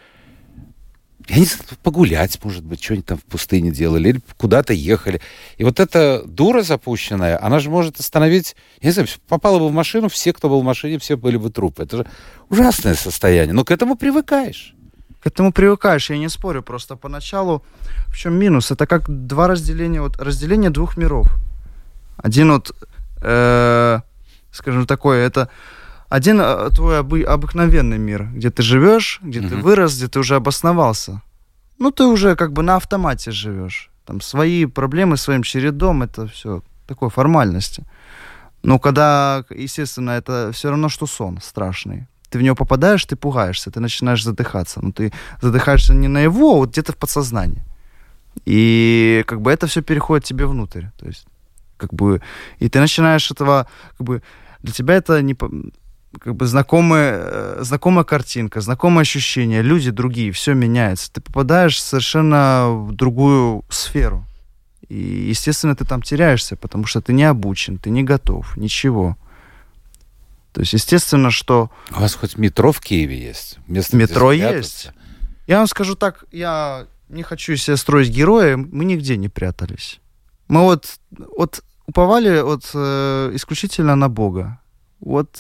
[1.29, 5.21] я не знаю, погулять, может быть, что-нибудь там в пустыне делали, или куда-то ехали.
[5.57, 9.73] И вот эта дура запущенная, она же может остановить, я не знаю, попала бы в
[9.73, 11.83] машину, все, кто был в машине, все были бы трупы.
[11.83, 12.07] Это же
[12.49, 14.75] ужасное состояние, но к этому привыкаешь.
[15.23, 17.63] К этому привыкаешь, я не спорю, просто поначалу
[18.07, 18.71] в чем минус?
[18.71, 21.27] Это как два разделения, вот разделение двух миров.
[22.17, 22.75] Один вот,
[23.21, 23.99] э,
[24.51, 25.47] скажем такое, это
[26.09, 29.61] один э, твой обы- обыкновенный мир, где ты живешь, где ты Мгм.
[29.61, 31.21] вырос, где ты уже обосновался.
[31.79, 33.89] Ну, ты уже как бы на автомате живешь.
[34.05, 37.83] Там свои проблемы своим чередом, это все такой формальности.
[38.61, 42.07] Но когда, естественно, это все равно, что сон страшный.
[42.33, 44.79] Ты в него попадаешь, ты пугаешься, ты начинаешь задыхаться.
[44.81, 47.61] Но ты задыхаешься не на его, а вот где-то в подсознании.
[48.43, 50.85] И как бы это все переходит тебе внутрь.
[50.97, 51.27] То есть,
[51.77, 52.23] как бы,
[52.57, 53.67] и ты начинаешь этого,
[53.99, 54.23] как бы,
[54.63, 60.55] для тебя это не, как бы знакомая, э, знакомая картинка, знакомое ощущение, люди другие, все
[60.55, 61.13] меняется.
[61.13, 64.25] Ты попадаешь совершенно в другую сферу.
[64.89, 69.17] И, естественно, ты там теряешься, потому что ты не обучен, ты не готов, ничего.
[70.53, 73.57] То есть, естественно, что У вас хоть метро в Киеве есть?
[73.67, 74.91] Место, Метро есть.
[75.47, 79.99] Я вам скажу так, я не хочу себя строить героя, мы нигде не прятались.
[80.47, 80.99] Мы вот,
[81.35, 84.59] вот уповали вот, э, исключительно на Бога.
[84.99, 85.37] Вот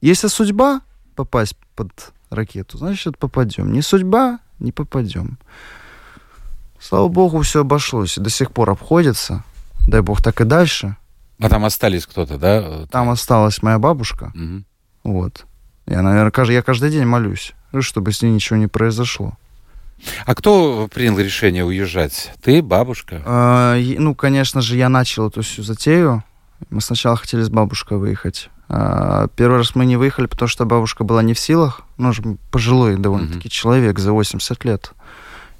[0.00, 0.82] если судьба
[1.14, 1.90] попасть под
[2.28, 3.72] ракету, значит попадем.
[3.72, 5.38] Не судьба, не попадем.
[6.80, 8.18] Слава Богу, все обошлось.
[8.18, 9.44] И до сих пор обходится.
[9.86, 10.96] Дай Бог так и дальше.
[11.44, 12.86] А там остались кто-то, да?
[12.90, 14.32] Там осталась моя бабушка.
[14.34, 14.64] Мгм.
[15.04, 15.44] Вот.
[15.86, 19.34] Я, наверное, кажд- я каждый день молюсь, чтобы с ней ничего не произошло.
[20.24, 22.32] А кто принял решение уезжать?
[22.42, 23.22] Ты, бабушка?
[23.26, 26.24] А, ну, конечно же, я начал эту всю затею.
[26.70, 28.48] Мы сначала хотели с бабушкой выехать.
[28.68, 31.82] А, первый раз мы не выехали, потому что бабушка была не в силах.
[31.98, 34.92] Ну, же пожилой довольно-таки человек за 80 лет.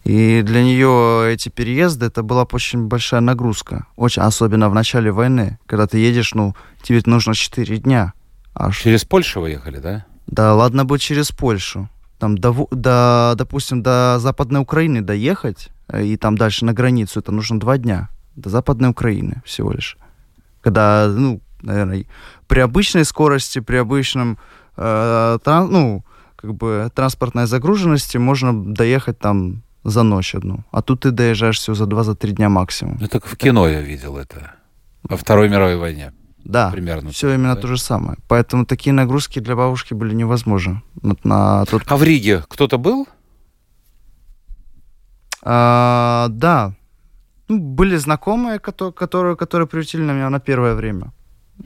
[0.05, 3.87] И для нее эти переезды, это была очень большая нагрузка.
[3.97, 8.13] Очень, особенно в начале войны, когда ты едешь, ну, тебе нужно 4 дня.
[8.55, 8.83] Аж.
[8.83, 10.05] Через Польшу выехали, да?
[10.27, 11.89] Да, ладно бы через Польшу.
[12.19, 17.33] Там до, до, допустим, до Западной Украины доехать, э, и там дальше на границу, это
[17.33, 18.11] нужно два дня.
[18.37, 19.97] До Западной Украины всего лишь.
[20.61, 22.05] Когда, ну, наверное,
[22.47, 24.39] при обычной скорости, при обычном,
[24.77, 26.05] э, тран- ну,
[26.37, 30.65] как бы транспортной загруженности можно доехать там за ночь одну.
[30.73, 32.99] А тут ты доезжаешь всего за два, за три дня максимум.
[33.01, 34.55] Ну, только в кино я видел это.
[35.03, 36.13] Во Второй мировой войне.
[36.45, 37.61] Да, примерно все так, именно да?
[37.61, 38.19] то же самое.
[38.29, 40.83] Поэтому такие нагрузки для бабушки были невозможны.
[41.03, 43.09] Вот на тот А в Риге кто-то был?
[45.43, 46.75] А, да.
[47.49, 51.13] Ну, были знакомые, которые, которые, приютили на меня на первое время.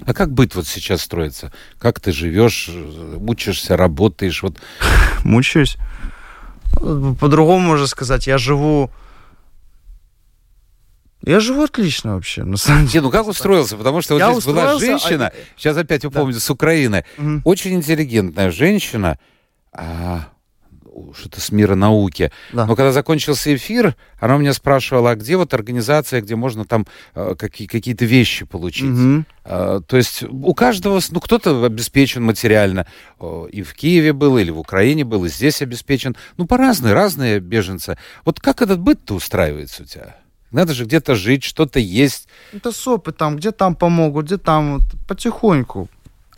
[0.05, 1.53] А как быт вот сейчас строится?
[1.79, 4.43] Как ты живешь, э, учишься, работаешь?
[4.43, 4.59] Вот
[5.25, 5.77] Мучаюсь.
[6.75, 8.27] По-другому можно сказать.
[8.27, 8.91] Я живу...
[11.23, 13.01] Я живу отлично вообще, на самом деле.
[13.01, 13.77] Не, ну как устроился?
[13.77, 17.43] Потому что вот Я здесь была а- женщина, сейчас опять упомню, с Украины, Мгм.
[17.45, 19.19] очень интеллигентная женщина,
[19.73, 20.29] а,
[21.17, 22.31] что-то с мира науки.
[22.53, 22.67] Да.
[22.67, 26.87] Но когда закончился эфир, она у меня спрашивала, а где вот организация, где можно там
[27.15, 28.91] э, какие- какие-то вещи получить?
[28.91, 29.27] Мгм.
[29.45, 32.87] А, То есть у каждого, ну, кто-то обеспечен материально.
[33.19, 36.17] О, И в Киеве был, или в Украине был, и здесь обеспечен.
[36.37, 37.97] Ну, по-разные, разные беженцы.
[38.25, 40.17] Вот как этот быт-то устраивается у тебя?
[40.51, 42.27] Надо же где-то жить, что-то есть.
[42.55, 45.89] Это с опытом, где там помогут, где там, вот, потихоньку.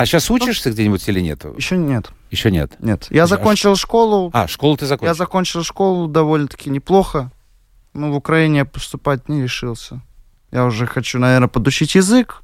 [0.00, 1.44] А сейчас учишься где-нибудь или нет?
[1.58, 2.08] Еще нет.
[2.30, 2.72] Еще нет.
[2.80, 3.08] Нет.
[3.10, 4.30] Я А закончил школу.
[4.32, 5.08] А, школу ты закончил?
[5.10, 7.30] Я закончил школу довольно-таки неплохо.
[7.92, 10.00] Но в Украине я поступать не решился.
[10.52, 12.42] Я уже хочу, наверное, подучить язык.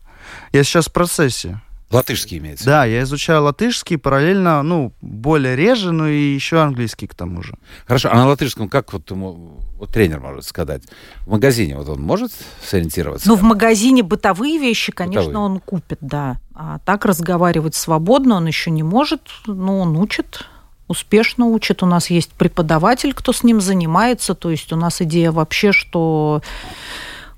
[0.52, 1.62] Я сейчас в процессе.
[1.90, 2.64] Латышский имеется.
[2.64, 7.54] Да, я изучаю латышский параллельно, ну, более реже, ну и еще английский к тому же.
[7.86, 10.82] Хорошо, а на латышском как вот, ему, вот тренер может сказать?
[11.20, 12.32] В магазине вот он может
[12.64, 13.28] сориентироваться?
[13.28, 15.50] Ну, в магазине бытовые вещи, конечно, Бытовые.
[15.52, 16.40] он купит, да.
[16.54, 20.44] А так разговаривать свободно он еще не может, но он учит,
[20.88, 21.84] успешно учит.
[21.84, 24.34] У нас есть преподаватель, кто с ним занимается.
[24.34, 26.42] То есть у нас идея вообще, что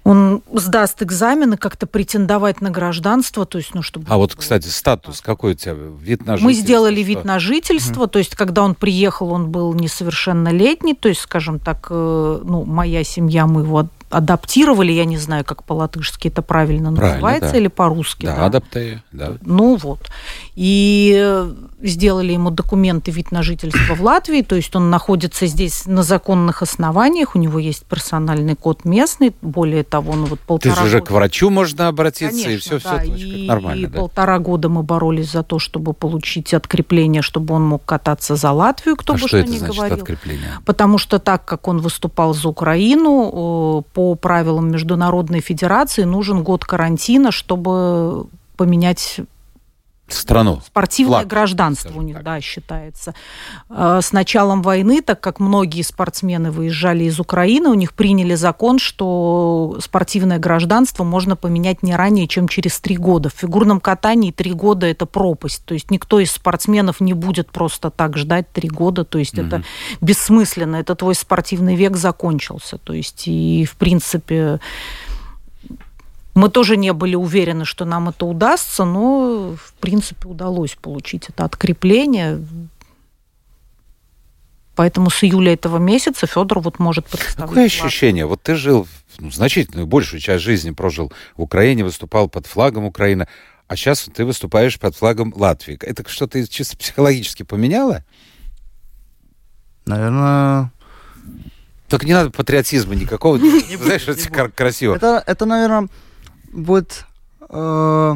[0.08, 4.06] он сдаст экзамены, как-то претендовать на гражданство, то есть, ну, чтобы...
[4.08, 5.74] А вот, кстати, статус какой у тебя?
[5.74, 6.62] Вид на Мы жительство?
[6.64, 7.08] сделали что?
[7.08, 11.88] вид на жительство, то есть, когда он приехал, он был несовершеннолетний, то есть, скажем так,
[11.90, 17.14] э, ну, моя семья, мы его адаптировали, я не знаю, как по-латышски это правильно, Правильно,
[17.14, 17.58] называется, да.
[17.58, 18.26] или по-русски.
[18.26, 18.46] Да, да.
[18.46, 19.32] адаптея, да.
[19.42, 20.00] Ну вот.
[20.54, 25.86] И э, сделали ему документы вид на жительство в Латвии, то есть он находится здесь
[25.86, 30.74] на законных основаниях, у него есть персональный код местный, более того, ну вот Ты полтора
[30.76, 33.00] же уже года- к врачу можно обратиться, и Конечно, все, да.
[33.02, 33.80] все и, нормально.
[33.84, 33.98] и да.
[34.00, 38.96] полтора года мы боролись за то, чтобы получить открепление, чтобы он мог кататься за Латвию,
[38.96, 39.96] кто а бы что что, это ни значит, говорил.
[39.98, 40.48] открепление?
[40.64, 47.32] Потому что так как он выступал за Украину, по правилам Международной Федерации нужен год карантина,
[47.32, 49.16] чтобы поменять
[50.08, 50.60] Страну.
[50.66, 52.24] спортивное Флаг, гражданство у них, так.
[52.24, 53.14] да, считается.
[53.68, 58.78] Э, С началом войны, так как многие спортсмены выезжали из Украины, у них приняли закон,
[58.78, 63.28] что спортивное гражданство можно поменять не ранее, чем через три года.
[63.28, 65.64] В фигурном катании три года– это пропасть.
[65.64, 69.04] То есть никто из спортсменов не будет просто так ждать три года.
[69.04, 69.62] То есть это
[70.00, 70.76] бессмысленно.
[70.76, 72.78] Это твой спортивный век закончился.
[72.78, 74.60] То есть и, в принципе,
[76.38, 81.44] мы тоже не были уверены, что нам это удастся, но, в принципе, удалось получить это
[81.44, 82.40] открепление.
[84.76, 87.48] Поэтому с июля этого месяца Федор вот может представлять.
[87.50, 87.84] Какое Латвию.
[87.84, 88.26] ощущение?
[88.26, 88.86] Вот ты жил,
[89.18, 93.26] ну, значительную, большую часть жизни прожил в Украине, выступал под флагом Украины,
[93.66, 95.76] а сейчас ты выступаешь под флагом Латвии.
[95.82, 98.04] Это что-то чисто психологически поменяло?
[99.86, 100.70] Наверное,
[101.88, 103.38] Только не надо патриотизма никакого.
[103.82, 104.94] Знаешь, это красиво.
[104.94, 105.88] это, это наверное,
[106.52, 107.04] будет
[107.48, 108.14] э,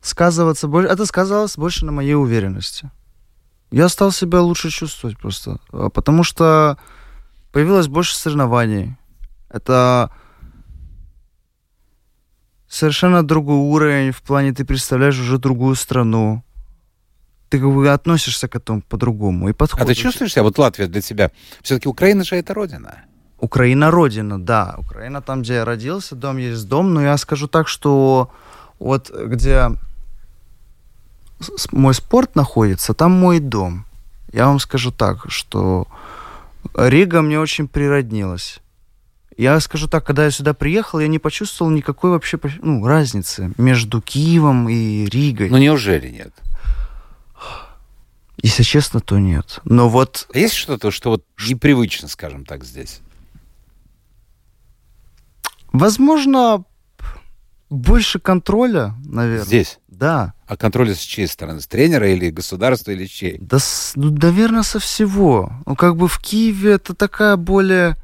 [0.00, 0.88] сказываться больше.
[0.92, 2.90] Это сказалось больше на моей уверенности.
[3.70, 5.58] Я стал себя лучше чувствовать просто.
[5.72, 6.78] э, Потому что
[7.52, 8.96] появилось больше соревнований.
[9.48, 10.10] Это
[12.68, 16.42] совершенно другой уровень в плане ты представляешь уже другую страну.
[17.48, 19.96] Ты как бы относишься к этому по-другому и А подходишь.
[19.96, 21.30] ты чувствуешь себя, вот Латвия для тебя,
[21.62, 23.04] все-таки Украина же это родина.
[23.38, 24.74] Украина родина, да.
[24.78, 26.94] Украина там, где я родился, дом есть дом.
[26.94, 28.30] Но я скажу так, что
[28.78, 29.70] вот где
[31.72, 33.84] мой спорт находится, там мой дом.
[34.32, 35.86] Я вам скажу так, что
[36.74, 38.60] Рига мне очень природнилась.
[39.36, 44.00] Я скажу так, когда я сюда приехал, я не почувствовал никакой вообще ну, разницы между
[44.00, 45.50] Киевом и Ригой.
[45.50, 46.32] Ну неужели нет?
[48.42, 49.60] Если честно, то нет.
[49.64, 53.00] Но вот А есть что-то, что вот непривычно, скажем так, здесь?
[55.78, 56.64] Возможно,
[57.70, 59.44] больше контроля, наверное.
[59.44, 59.78] Здесь?
[59.88, 60.34] Да.
[60.46, 61.60] А контроль с чьей стороны?
[61.60, 63.38] С тренера или государства, или чьей?
[63.40, 63.58] Да,
[63.94, 65.52] ну, наверное, со всего.
[65.64, 67.96] Ну, как бы в Киеве это такая более...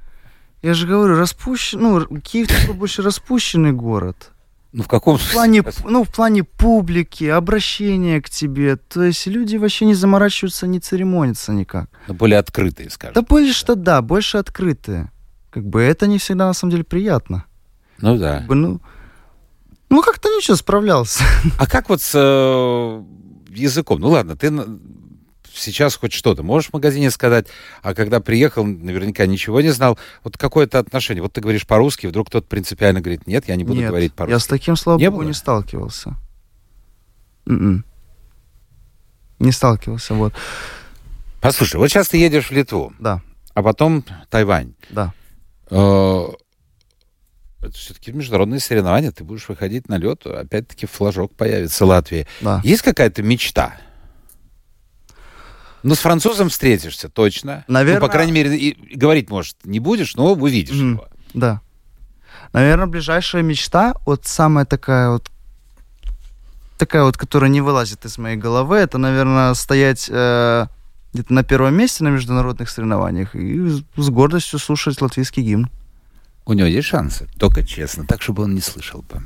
[0.63, 1.81] Я же говорю, распущен...
[1.81, 4.31] Ну, Киев такой больше распущенный город.
[4.73, 8.77] Ну в каком В плане, ну, в плане публики, обращения к тебе.
[8.77, 11.91] То есть люди вообще не заморачиваются, не церемонятся никак.
[12.09, 13.15] Ну, более открытые, скажем.
[13.15, 15.13] Да больше что да, больше открытые.
[15.51, 17.45] Как бы это не всегда на самом деле приятно.
[18.03, 18.38] Ну да.
[18.41, 18.81] Как бы, ну,
[19.88, 21.25] ну как-то ничего, справлялся.
[21.59, 23.03] А как вот с э,
[23.55, 24.01] языком?
[24.01, 24.53] Ну ладно, ты
[25.55, 27.47] сейчас хоть что-то можешь в магазине сказать,
[27.83, 29.99] а когда приехал, наверняка ничего не знал.
[30.25, 31.23] Вот какое-то отношение.
[31.23, 34.33] Вот ты говоришь по-русски, вдруг кто-то принципиально говорит, нет, я не буду Нет, говорить по-русски.
[34.33, 35.29] я с таким, слава Не богу, было?
[35.29, 36.17] не сталкивался.
[37.47, 37.85] М-м.
[39.38, 40.33] Не сталкивался, вот.
[41.41, 43.21] Послушай, вот сейчас ты едешь в Литву, Да,
[43.55, 44.75] а потом Тайвань.
[44.91, 45.12] да.
[45.71, 46.29] Э,
[47.62, 52.27] Это все-таки международные соревнования, ты будешь выходить на лед, опять-таки флажок появится Латвии.
[52.40, 52.61] Да.
[52.64, 53.77] Есть какая-то мечта?
[55.85, 57.64] Ну, с французом встретишься, точно.
[57.68, 60.93] Наверно- Ну, по крайней мере, и, говорить, может, не будешь, но увидишь Мгм.
[60.93, 61.09] его.
[61.34, 61.61] Да.
[62.53, 65.28] Наверное, ближайшая мечта, вот самая такая вот,
[66.78, 70.66] такая вот, которая не вылазит из моей головы, это, наверное, стоять э,
[71.14, 75.70] где-то на первом месте на международных соревнованиях и с гордостью слушать латвийский гимн.
[76.45, 77.28] У него есть шансы?
[77.38, 79.22] Только честно, так, чтобы он не слышал бы.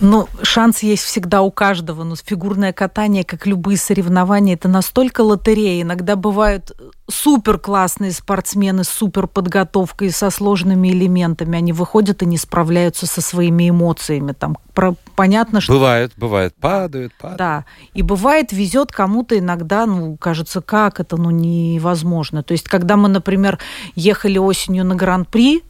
[0.00, 2.02] Ну, шанс есть всегда у каждого.
[2.04, 5.82] Но фигурное катание, как любые соревнования, это настолько лотерея.
[5.82, 6.72] Иногда бывают
[7.08, 11.58] супер классные спортсмены с супер подготовкой, со сложными элементами.
[11.58, 14.32] Они выходят и не справляются со своими эмоциями.
[14.32, 15.72] Там про, понятно, что...
[15.72, 16.54] Бывает, бывает.
[16.60, 17.38] Падают, падают.
[17.38, 17.64] Да.
[17.94, 22.42] И бывает, везет кому-то иногда, ну, кажется, как это, ну, невозможно.
[22.42, 23.58] То есть, когда мы, например,
[23.94, 25.62] ехали осенью на Гран-при,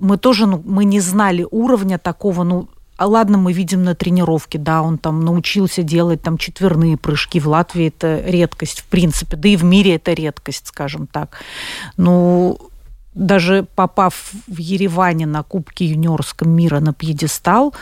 [0.00, 4.58] мы тоже, ну, мы не знали уровня такого, ну, а ладно, мы видим на тренировке,
[4.58, 7.40] да, он там научился делать там четверные прыжки.
[7.40, 11.38] В Латвии это редкость, в принципе, да и в мире это редкость, скажем так.
[11.96, 12.58] Ну,
[13.14, 17.74] даже попав в Ереване на Кубке юниорском мира на пьедестал,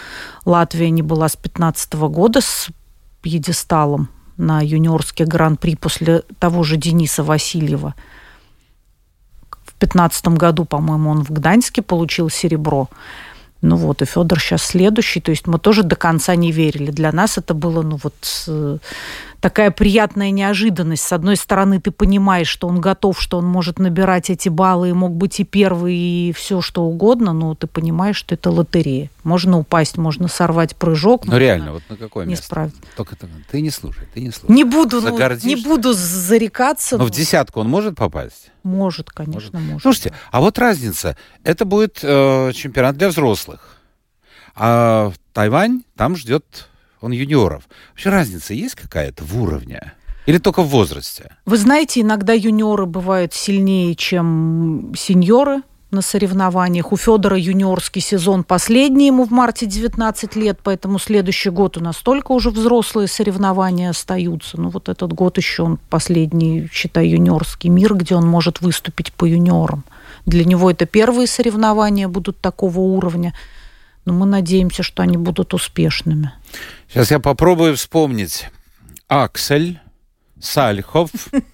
[0.44, 2.68] Латвия не была с 15 года с
[3.20, 7.94] пьедесталом на юниорский гран-при после того же Дениса Васильева.
[9.79, 12.89] В 15 году, по-моему, он в Гданьске получил серебро.
[13.61, 15.20] Ну вот, и Федор сейчас следующий.
[15.20, 16.91] То есть мы тоже до конца не верили.
[16.91, 18.14] Для нас это было, ну вот,
[18.49, 18.79] э,
[19.41, 21.03] такая приятная неожиданность.
[21.03, 24.93] С одной стороны, ты понимаешь, что он готов, что он может набирать эти баллы, и
[24.93, 29.11] мог быть и первый, и все что угодно, но ты понимаешь, что это лотерея.
[29.24, 31.26] Можно упасть, можно сорвать прыжок.
[31.26, 32.47] Ну реально, вот на какое не место?
[32.47, 32.81] справиться.
[32.97, 34.53] Только ты, ты не слушай, ты не слушай.
[34.53, 36.97] Не буду, ну, не буду зарекаться.
[36.97, 38.51] Но но в десятку он может попасть?
[38.68, 39.82] Может, конечно, может.
[39.82, 41.16] Слушайте, а вот разница.
[41.42, 43.78] Это будет э, чемпионат для взрослых.
[44.54, 46.68] А Тайвань там ждет
[47.00, 47.64] он юниоров.
[47.90, 49.92] Вообще разница есть какая-то в уровне?
[50.26, 51.36] Или только в возрасте?
[51.46, 56.93] Вы знаете, иногда юниоры бывают сильнее, чем сеньоры на соревнованиях.
[56.93, 61.97] У Федора юниорский сезон последний, ему в марте 19 лет, поэтому следующий год у нас
[61.97, 64.61] только уже взрослые соревнования остаются.
[64.61, 69.24] Ну вот этот год еще он последний, считай, юниорский мир, где он может выступить по
[69.24, 69.84] юниорам.
[70.26, 73.34] Для него это первые соревнования будут такого уровня.
[74.05, 76.32] Но мы надеемся, что они будут успешными.
[76.89, 78.49] Сейчас я попробую вспомнить.
[79.09, 79.80] Аксель,
[80.41, 81.11] Сальхов,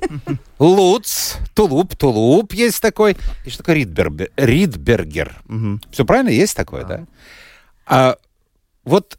[0.58, 1.23] Луц,
[1.54, 3.16] Тулуп, Тулуп есть такой.
[3.44, 5.36] И что такое Ридберг- Ридбергер?
[5.46, 5.80] Мгм.
[5.90, 6.30] Все правильно?
[6.30, 7.04] Есть такое, да?
[7.86, 8.16] А
[8.84, 9.18] вот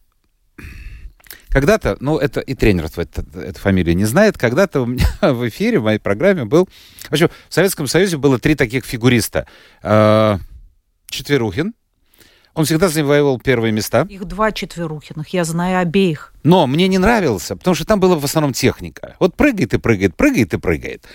[1.49, 5.47] когда-то, ну, это и тренер твой это- эту фамилию не знает, когда-то у меня в
[5.47, 6.67] эфире, в моей программе был...
[7.09, 9.47] В общем, в Советском Союзе было три таких фигуриста.
[9.81, 10.39] А,
[11.07, 11.73] Четверухин.
[12.55, 14.05] Он всегда завоевывал первые места.
[14.09, 16.33] Их два четверухиных, я знаю обеих.
[16.43, 19.15] Но мне не нравился, потому что там была в основном техника.
[19.19, 21.05] Вот прыгает и прыгает, прыгает и прыгает.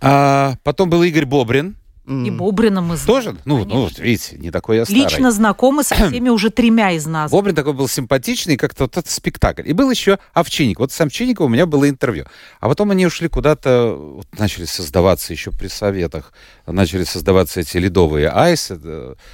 [0.00, 1.76] А потом был Игорь Бобрин.
[2.06, 2.30] И.
[2.30, 3.06] Бобрина мы знаем.
[3.06, 3.36] Тоже?
[3.44, 5.02] Ну, ну, вот видите, не такой я старый.
[5.02, 7.32] Лично знакомы со всеми уже тремя из нас.
[7.32, 9.62] Бобрин такой был симпатичный, как-то вот этот спектакль.
[9.64, 10.78] И был еще Овчинник.
[10.78, 12.26] Вот с Овчинником у меня было интервью.
[12.60, 16.32] А потом они ушли куда-то, вот начали создаваться еще при советах,
[16.64, 18.78] начали создаваться эти ледовые айсы.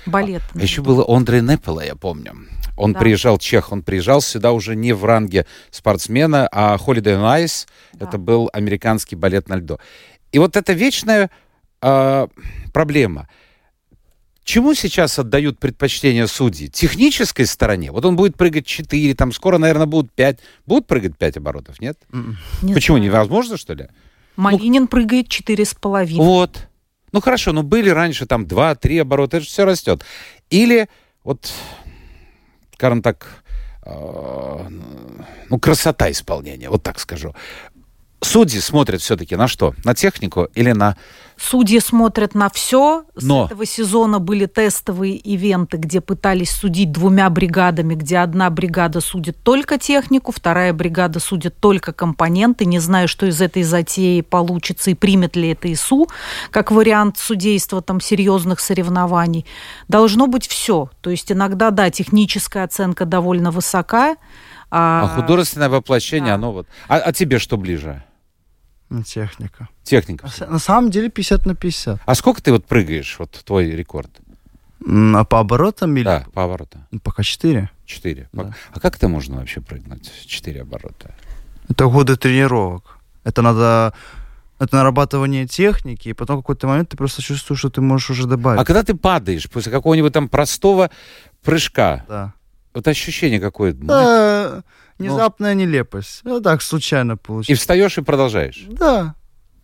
[0.06, 0.40] Балет.
[0.54, 2.32] А еще было Ондре Непела, я помню.
[2.78, 3.00] Он Да.
[3.00, 7.66] приезжал, чех, он приезжал сюда уже не в ранге спортсмена, а Holiday on Ice.
[7.92, 8.06] Да.
[8.06, 9.78] Это был американский балет на льду.
[10.32, 11.30] И вот это вечная
[11.80, 12.28] а,
[12.72, 13.28] проблема.
[14.44, 16.68] Чему сейчас отдают предпочтение судьи?
[16.68, 17.92] Технической стороне?
[17.92, 20.40] Вот он будет прыгать 4, там скоро, наверное, будут 5.
[20.66, 21.98] Будут прыгать 5 оборотов, нет?
[22.12, 22.38] М.
[22.60, 22.98] Не Почему?
[22.98, 23.88] Невозможно, что ли?
[24.34, 26.24] Малинин прыгает четыре с половиной.
[26.24, 26.68] Вот.
[27.12, 30.02] Ну хорошо, ну были раньше там 2-3 оборота, это же все растет.
[30.50, 30.88] Или
[31.24, 31.52] вот,
[32.74, 33.44] скажем так,
[33.84, 34.68] э,
[35.50, 37.34] ну, красота исполнения, вот так скажу.
[38.24, 39.74] Судьи смотрят все-таки на что?
[39.84, 40.96] На технику или на...
[41.36, 43.04] Судьи смотрят на все.
[43.20, 43.44] Но.
[43.44, 49.36] С этого сезона были тестовые ивенты, где пытались судить двумя бригадами, где одна бригада судит
[49.42, 52.64] только технику, вторая бригада судит только компоненты.
[52.64, 56.06] Не знаю, что из этой затеи получится и примет ли это ИСУ
[56.52, 59.46] как вариант судейства там серьезных соревнований.
[59.88, 60.90] Должно быть все.
[61.00, 64.16] То есть иногда, да, техническая оценка довольно высока.
[64.70, 66.34] А художественное воплощение, да.
[66.36, 66.68] оно вот...
[66.88, 68.04] А, а тебе что ближе?
[69.06, 69.68] Техника.
[69.82, 70.26] Техника.
[70.26, 72.00] На с- На самом деле 50 на 50.
[72.04, 74.10] А сколько ты вот прыгаешь, вот твой рекорд?
[74.84, 76.04] А по оборотам или...
[76.04, 76.78] Да, по обороту.
[76.90, 77.70] Ну, Пока 4.
[77.86, 78.28] Четыре.
[78.32, 78.54] Да.
[78.72, 80.10] А как это можно вообще прыгнуть?
[80.26, 81.14] Четыре оборота.
[81.68, 82.98] Это годы тренировок.
[83.24, 83.94] Это надо...
[84.58, 88.26] Это нарабатывание техники, и потом в какой-то момент ты просто чувствуешь, что ты можешь уже
[88.28, 88.60] добавить.
[88.60, 90.90] А когда ты падаешь после какого-нибудь там простого
[91.42, 92.32] прыжка, Да.
[92.74, 93.72] вот ощущение какое?
[93.72, 94.62] Да,
[94.98, 96.20] внезапная нелепость.
[96.24, 97.60] Ну, так, случайно И получилось.
[97.60, 98.64] встаешь и продолжаешь.
[98.68, 99.14] Да.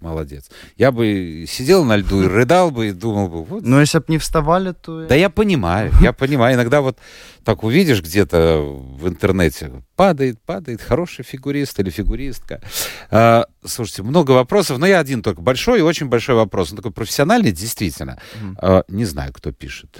[0.01, 0.49] Молодец.
[0.77, 3.65] Я бы сидел на льду и рыдал бы, и думал бы, вот.
[3.65, 5.07] Но если бы не вставали, то...
[5.07, 6.55] Да я понимаю, я понимаю.
[6.55, 6.99] Иногда вот
[7.43, 12.63] так увидишь где-то в интернете, падает, падает, хороший фигурист или фигуристка.
[13.11, 16.71] А, слушайте, много вопросов, но я один только большой и очень большой вопрос.
[16.71, 18.21] Он такой профессиональный, действительно.
[18.59, 19.99] А, не знаю, кто пишет.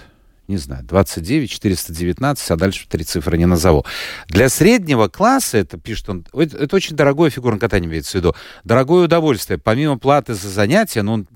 [0.49, 3.85] Не знаю, 29, 419, а дальше три цифры не назову.
[4.29, 8.35] Для среднего класса, это пишет он, это, это очень дорогое фигурное катание имеется в виду,
[8.65, 9.59] дорогое удовольствие.
[9.59, 11.27] Помимо платы за занятия, ну,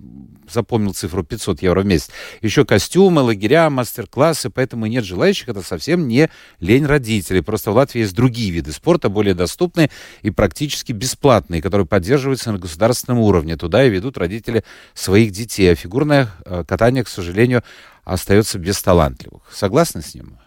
[0.53, 2.11] запомнил цифру 500 евро в месяц.
[2.41, 5.49] Еще костюмы, лагеря, мастер-классы, поэтому нет желающих.
[5.49, 6.31] Это совсем не
[6.61, 7.41] лень родителей.
[7.43, 9.91] Просто в Латвии есть другие виды спорта, более доступные
[10.23, 13.57] и практически бесплатные, которые поддерживаются на государственном уровне.
[13.57, 15.73] Туда и ведут родители своих детей.
[15.73, 17.63] А фигурное э, катание, к сожалению,
[18.05, 19.43] остается без талантливых.
[19.53, 20.39] Согласны с ним?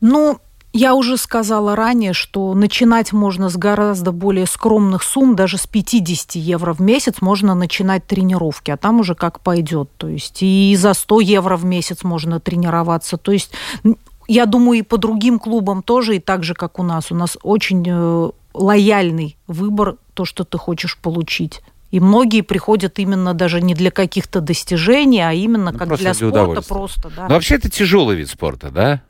[0.00, 0.40] Ну,
[0.76, 6.36] я уже сказала ранее, что начинать можно с гораздо более скромных сумм, даже с 50
[6.36, 9.90] евро в месяц можно начинать тренировки, а там уже как пойдет.
[9.96, 13.16] То есть и за 100 евро в месяц можно тренироваться.
[13.16, 13.52] То есть
[14.28, 17.10] я думаю, и по другим клубам тоже, и так же, как у нас.
[17.10, 21.62] У нас очень э, лояльный выбор, то, что ты хочешь получить.
[21.90, 26.14] И многие приходят именно даже не для каких-то достижений, а именно ну, как для, для
[26.14, 27.10] спорта просто.
[27.14, 27.28] Да.
[27.28, 29.02] Но вообще это тяжелый вид спорта, да?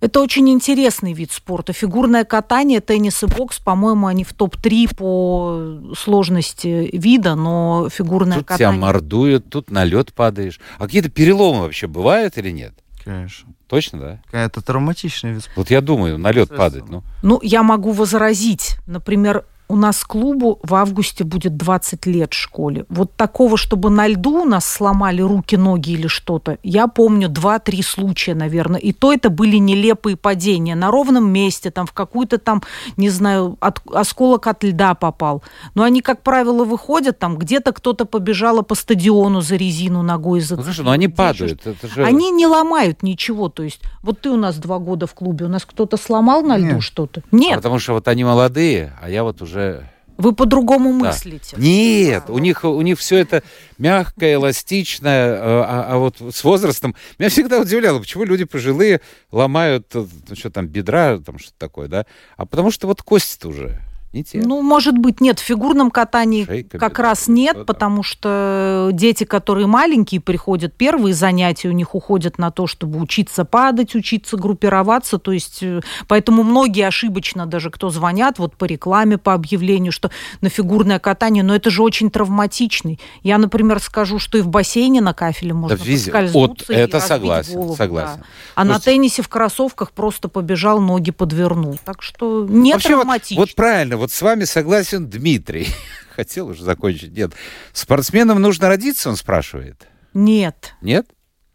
[0.00, 1.72] Это очень интересный вид спорта.
[1.72, 8.46] Фигурное катание, теннис и бокс, по-моему, они в топ-3 по сложности вида, но фигурное тут
[8.46, 8.68] катание...
[8.68, 10.60] Тут тебя мордуют, тут на лед падаешь.
[10.78, 12.74] А какие-то переломы вообще бывают или нет?
[13.02, 13.48] Конечно.
[13.68, 14.20] Точно, да?
[14.32, 15.60] Это травматичный вид спорта.
[15.60, 16.88] Вот я думаю, на лед падать.
[16.88, 17.02] Ну.
[17.22, 18.76] ну, я могу возразить.
[18.86, 22.86] Например, у нас клубу в августе будет 20 лет в школе.
[22.88, 27.82] Вот такого, чтобы на льду у нас сломали руки, ноги или что-то, я помню 2-3
[27.82, 28.80] случая, наверное.
[28.80, 30.74] И то это были нелепые падения.
[30.74, 32.62] На ровном месте, там в какую-то там,
[32.96, 35.42] не знаю, от, осколок от льда попал.
[35.74, 40.40] Но они, как правило, выходят, там где-то кто-то побежала по стадиону за резину ногой.
[40.40, 40.56] За...
[40.56, 41.66] Ну, слушай, ну они падают.
[41.66, 42.04] Это же...
[42.04, 43.48] Они не ломают ничего.
[43.48, 46.56] То есть вот ты у нас два года в клубе, у нас кто-то сломал на
[46.56, 46.82] льду Нет.
[46.82, 47.22] что-то?
[47.32, 47.54] Нет.
[47.54, 49.88] А потому что вот они молодые, а я вот уже уже...
[50.18, 51.08] Вы по-другому да.
[51.08, 51.56] мыслите?
[51.58, 52.32] Нет, да.
[52.32, 53.42] у них у них все это
[53.76, 59.94] мягкое, эластичное, э, а, а вот с возрастом меня всегда удивляло, почему люди пожилые ломают,
[59.94, 62.06] э, ну, что там бедра, там что-то такое, да?
[62.38, 63.82] А потому что вот кости-то уже
[64.12, 64.40] не те.
[64.42, 65.38] Ну, может быть, нет.
[65.38, 71.68] В фигурном катании Шейка, как раз нет, потому что дети, которые маленькие, приходят, первые занятия
[71.68, 75.18] у них уходят на то, чтобы учиться падать, учиться группироваться.
[75.18, 80.10] То есть, э, поэтому многие ошибочно даже, кто звонят, вот по рекламе, по объявлению, что
[80.40, 82.98] на фигурное катание, но это же очень травматичный.
[83.22, 87.54] Я, например, скажу, что и в бассейне на кафеле можно да, поскользнуться вот, это согласен,
[87.54, 88.18] голову, согласен.
[88.18, 88.26] Да.
[88.54, 91.78] А Слушайте, на теннисе в кроссовках просто побежал, ноги подвернул.
[91.84, 93.40] Так что не Вообще, травматично.
[93.40, 95.68] Вот, вот правильно, вот с вами согласен Дмитрий.
[96.14, 97.16] Хотел уже закончить.
[97.16, 97.32] Нет.
[97.72, 99.86] Спортсменам нужно родиться, он спрашивает.
[100.14, 100.74] Нет.
[100.80, 101.06] Нет?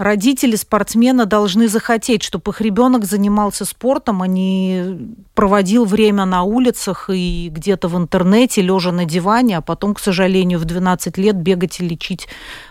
[0.01, 7.11] Родители спортсмена должны захотеть, чтобы их ребенок занимался спортом, а не проводил время на улицах
[7.13, 11.79] и где-то в интернете, лежа на диване, а потом, к сожалению, в 12 лет бегать
[11.79, 12.27] и лечить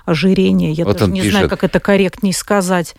[0.07, 0.73] ожирение.
[0.73, 1.33] Я вот даже не пишет.
[1.35, 2.97] знаю, как это корректнее сказать.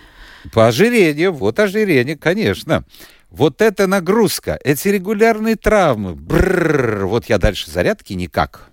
[0.53, 2.86] По ожирению, вот ожирение, конечно.
[3.32, 8.69] Вот эта нагрузка, эти регулярные травмы, бррр, вот я дальше зарядки никак.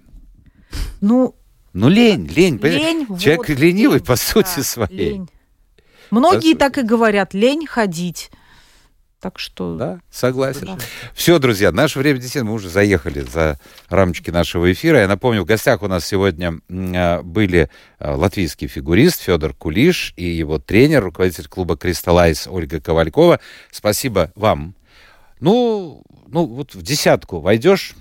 [1.00, 1.36] Ну,
[1.72, 2.58] ну лень, лень.
[2.60, 5.10] лень Человек вот, ленивый лень, по сути да, своей.
[5.10, 5.30] Лень.
[6.10, 8.30] Многие а, так и говорят, лень ходить.
[9.20, 9.76] Так что...
[9.76, 10.66] Да, согласен.
[10.66, 10.78] Да.
[11.12, 13.58] Все, друзья, наше время действительно, мы уже заехали за
[13.88, 15.00] рамочки нашего эфира.
[15.00, 20.24] Я напомню, в гостях у нас сегодня а, были а, латвийский фигурист Федор Кулиш и
[20.24, 23.40] его тренер, руководитель клуба «Кристаллайз» Ольга Ковалькова.
[23.72, 24.76] Спасибо вам.
[25.40, 27.94] Ну, ну вот в десятку войдешь,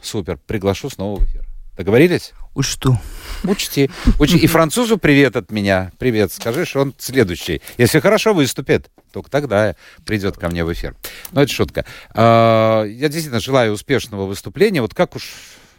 [0.00, 1.41] супер, приглашу снова в эфир.
[1.76, 2.32] Договорились?
[2.54, 2.98] Учту.
[3.44, 3.90] Учти.
[4.18, 4.36] Учти.
[4.36, 5.90] И французу привет от меня.
[5.98, 6.30] Привет.
[6.30, 7.62] Скажи, что он следующий.
[7.78, 10.94] Если хорошо выступит, только тогда придет ко мне в эфир.
[11.30, 11.86] Но это шутка.
[12.14, 14.82] А, я действительно желаю успешного выступления.
[14.82, 15.32] Вот как уж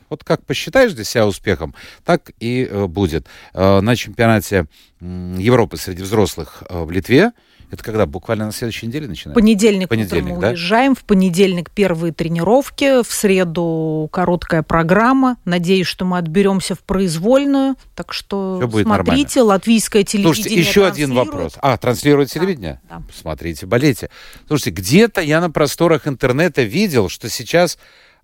[0.09, 3.27] вот как посчитаешь для себя успехом, так и э, будет.
[3.53, 4.67] Э, на чемпионате
[4.99, 7.31] Европы среди взрослых э, в Литве
[7.73, 8.05] это когда?
[8.05, 9.39] Буквально на следующей неделе начинается?
[9.39, 10.49] Понедельник, понедельник мы да?
[10.49, 10.95] уезжаем.
[10.95, 15.37] В понедельник первые тренировки, в среду короткая программа.
[15.45, 17.75] Надеюсь, что мы отберемся в произвольную.
[17.95, 19.53] Так что Все будет смотрите, нормально.
[19.55, 21.53] латвийское телевидение Слушайте, еще один вопрос.
[21.61, 22.79] А, транслирует телевидение?
[22.89, 23.03] Да, да.
[23.13, 24.09] Смотрите, болейте.
[24.47, 27.77] Слушайте, где-то я на просторах интернета видел, что сейчас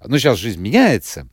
[0.06, 1.28] ну, сейчас жизнь меняется,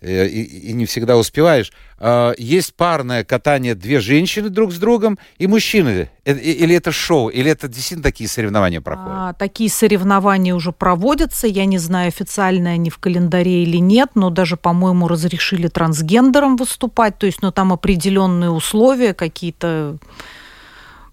[0.00, 1.72] э, и, и не всегда успеваешь.
[1.98, 6.08] Э, есть парное катание две женщины друг с другом и мужчины.
[6.24, 9.12] Э, или это шоу, или это действительно такие соревнования проходят?
[9.12, 11.48] А, такие соревнования уже проводятся.
[11.48, 17.18] Я не знаю, официально они в календаре или нет, но даже, по-моему, разрешили трансгендерам выступать.
[17.18, 19.98] То есть, ну, там определенные условия какие-то...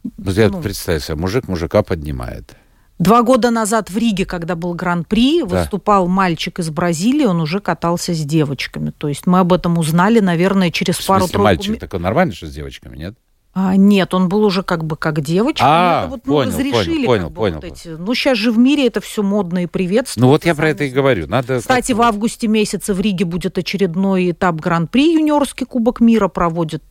[0.03, 2.55] Ну, я представь себе, мужик мужика поднимает.
[2.99, 5.47] Два года назад в Риге, когда был гран-при, да.
[5.47, 8.91] выступал мальчик из Бразилии, он уже катался с девочками.
[8.91, 11.41] То есть мы об этом узнали, наверное, через пару-тройку...
[11.41, 13.15] мальчик такой нормальный, что с девочками, нет?
[13.53, 15.65] А, нет, он был уже как бы как девочка.
[15.65, 17.73] А, это вот, ну, понял, разрешили понял, как бы понял, вот понял.
[17.73, 17.87] эти.
[17.87, 20.19] Ну, сейчас же в мире это все модно и приветствуется.
[20.19, 21.25] Ну вот я про это и говорю.
[21.27, 26.85] Надо Кстати, в августе месяце в Риге будет очередной этап Гран-при юниорский Кубок мира проводится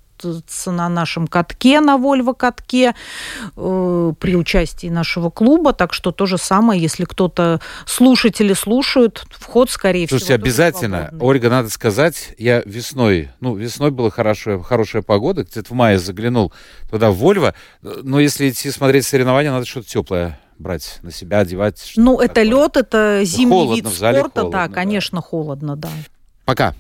[0.67, 2.95] на нашем катке, на Вольво-катке,
[3.57, 5.73] э, при участии нашего клуба.
[5.73, 11.27] Так что то же самое, если кто-то слушатели слушают, вход, скорее Слушайте, всего, обязательно, свободный.
[11.27, 16.53] Ольга, надо сказать, я весной, ну, весной была хорошая, хорошая погода, где-то в мае заглянул
[16.91, 21.93] туда, в Вольво, но если идти смотреть соревнования, надо что-то теплое брать на себя, одевать.
[21.97, 22.51] Ну, это такое.
[22.51, 24.75] лед, это зимний холодно, вид спорта, холодно, да, да.
[24.75, 25.91] конечно, холодно, да.
[26.45, 26.75] Пока.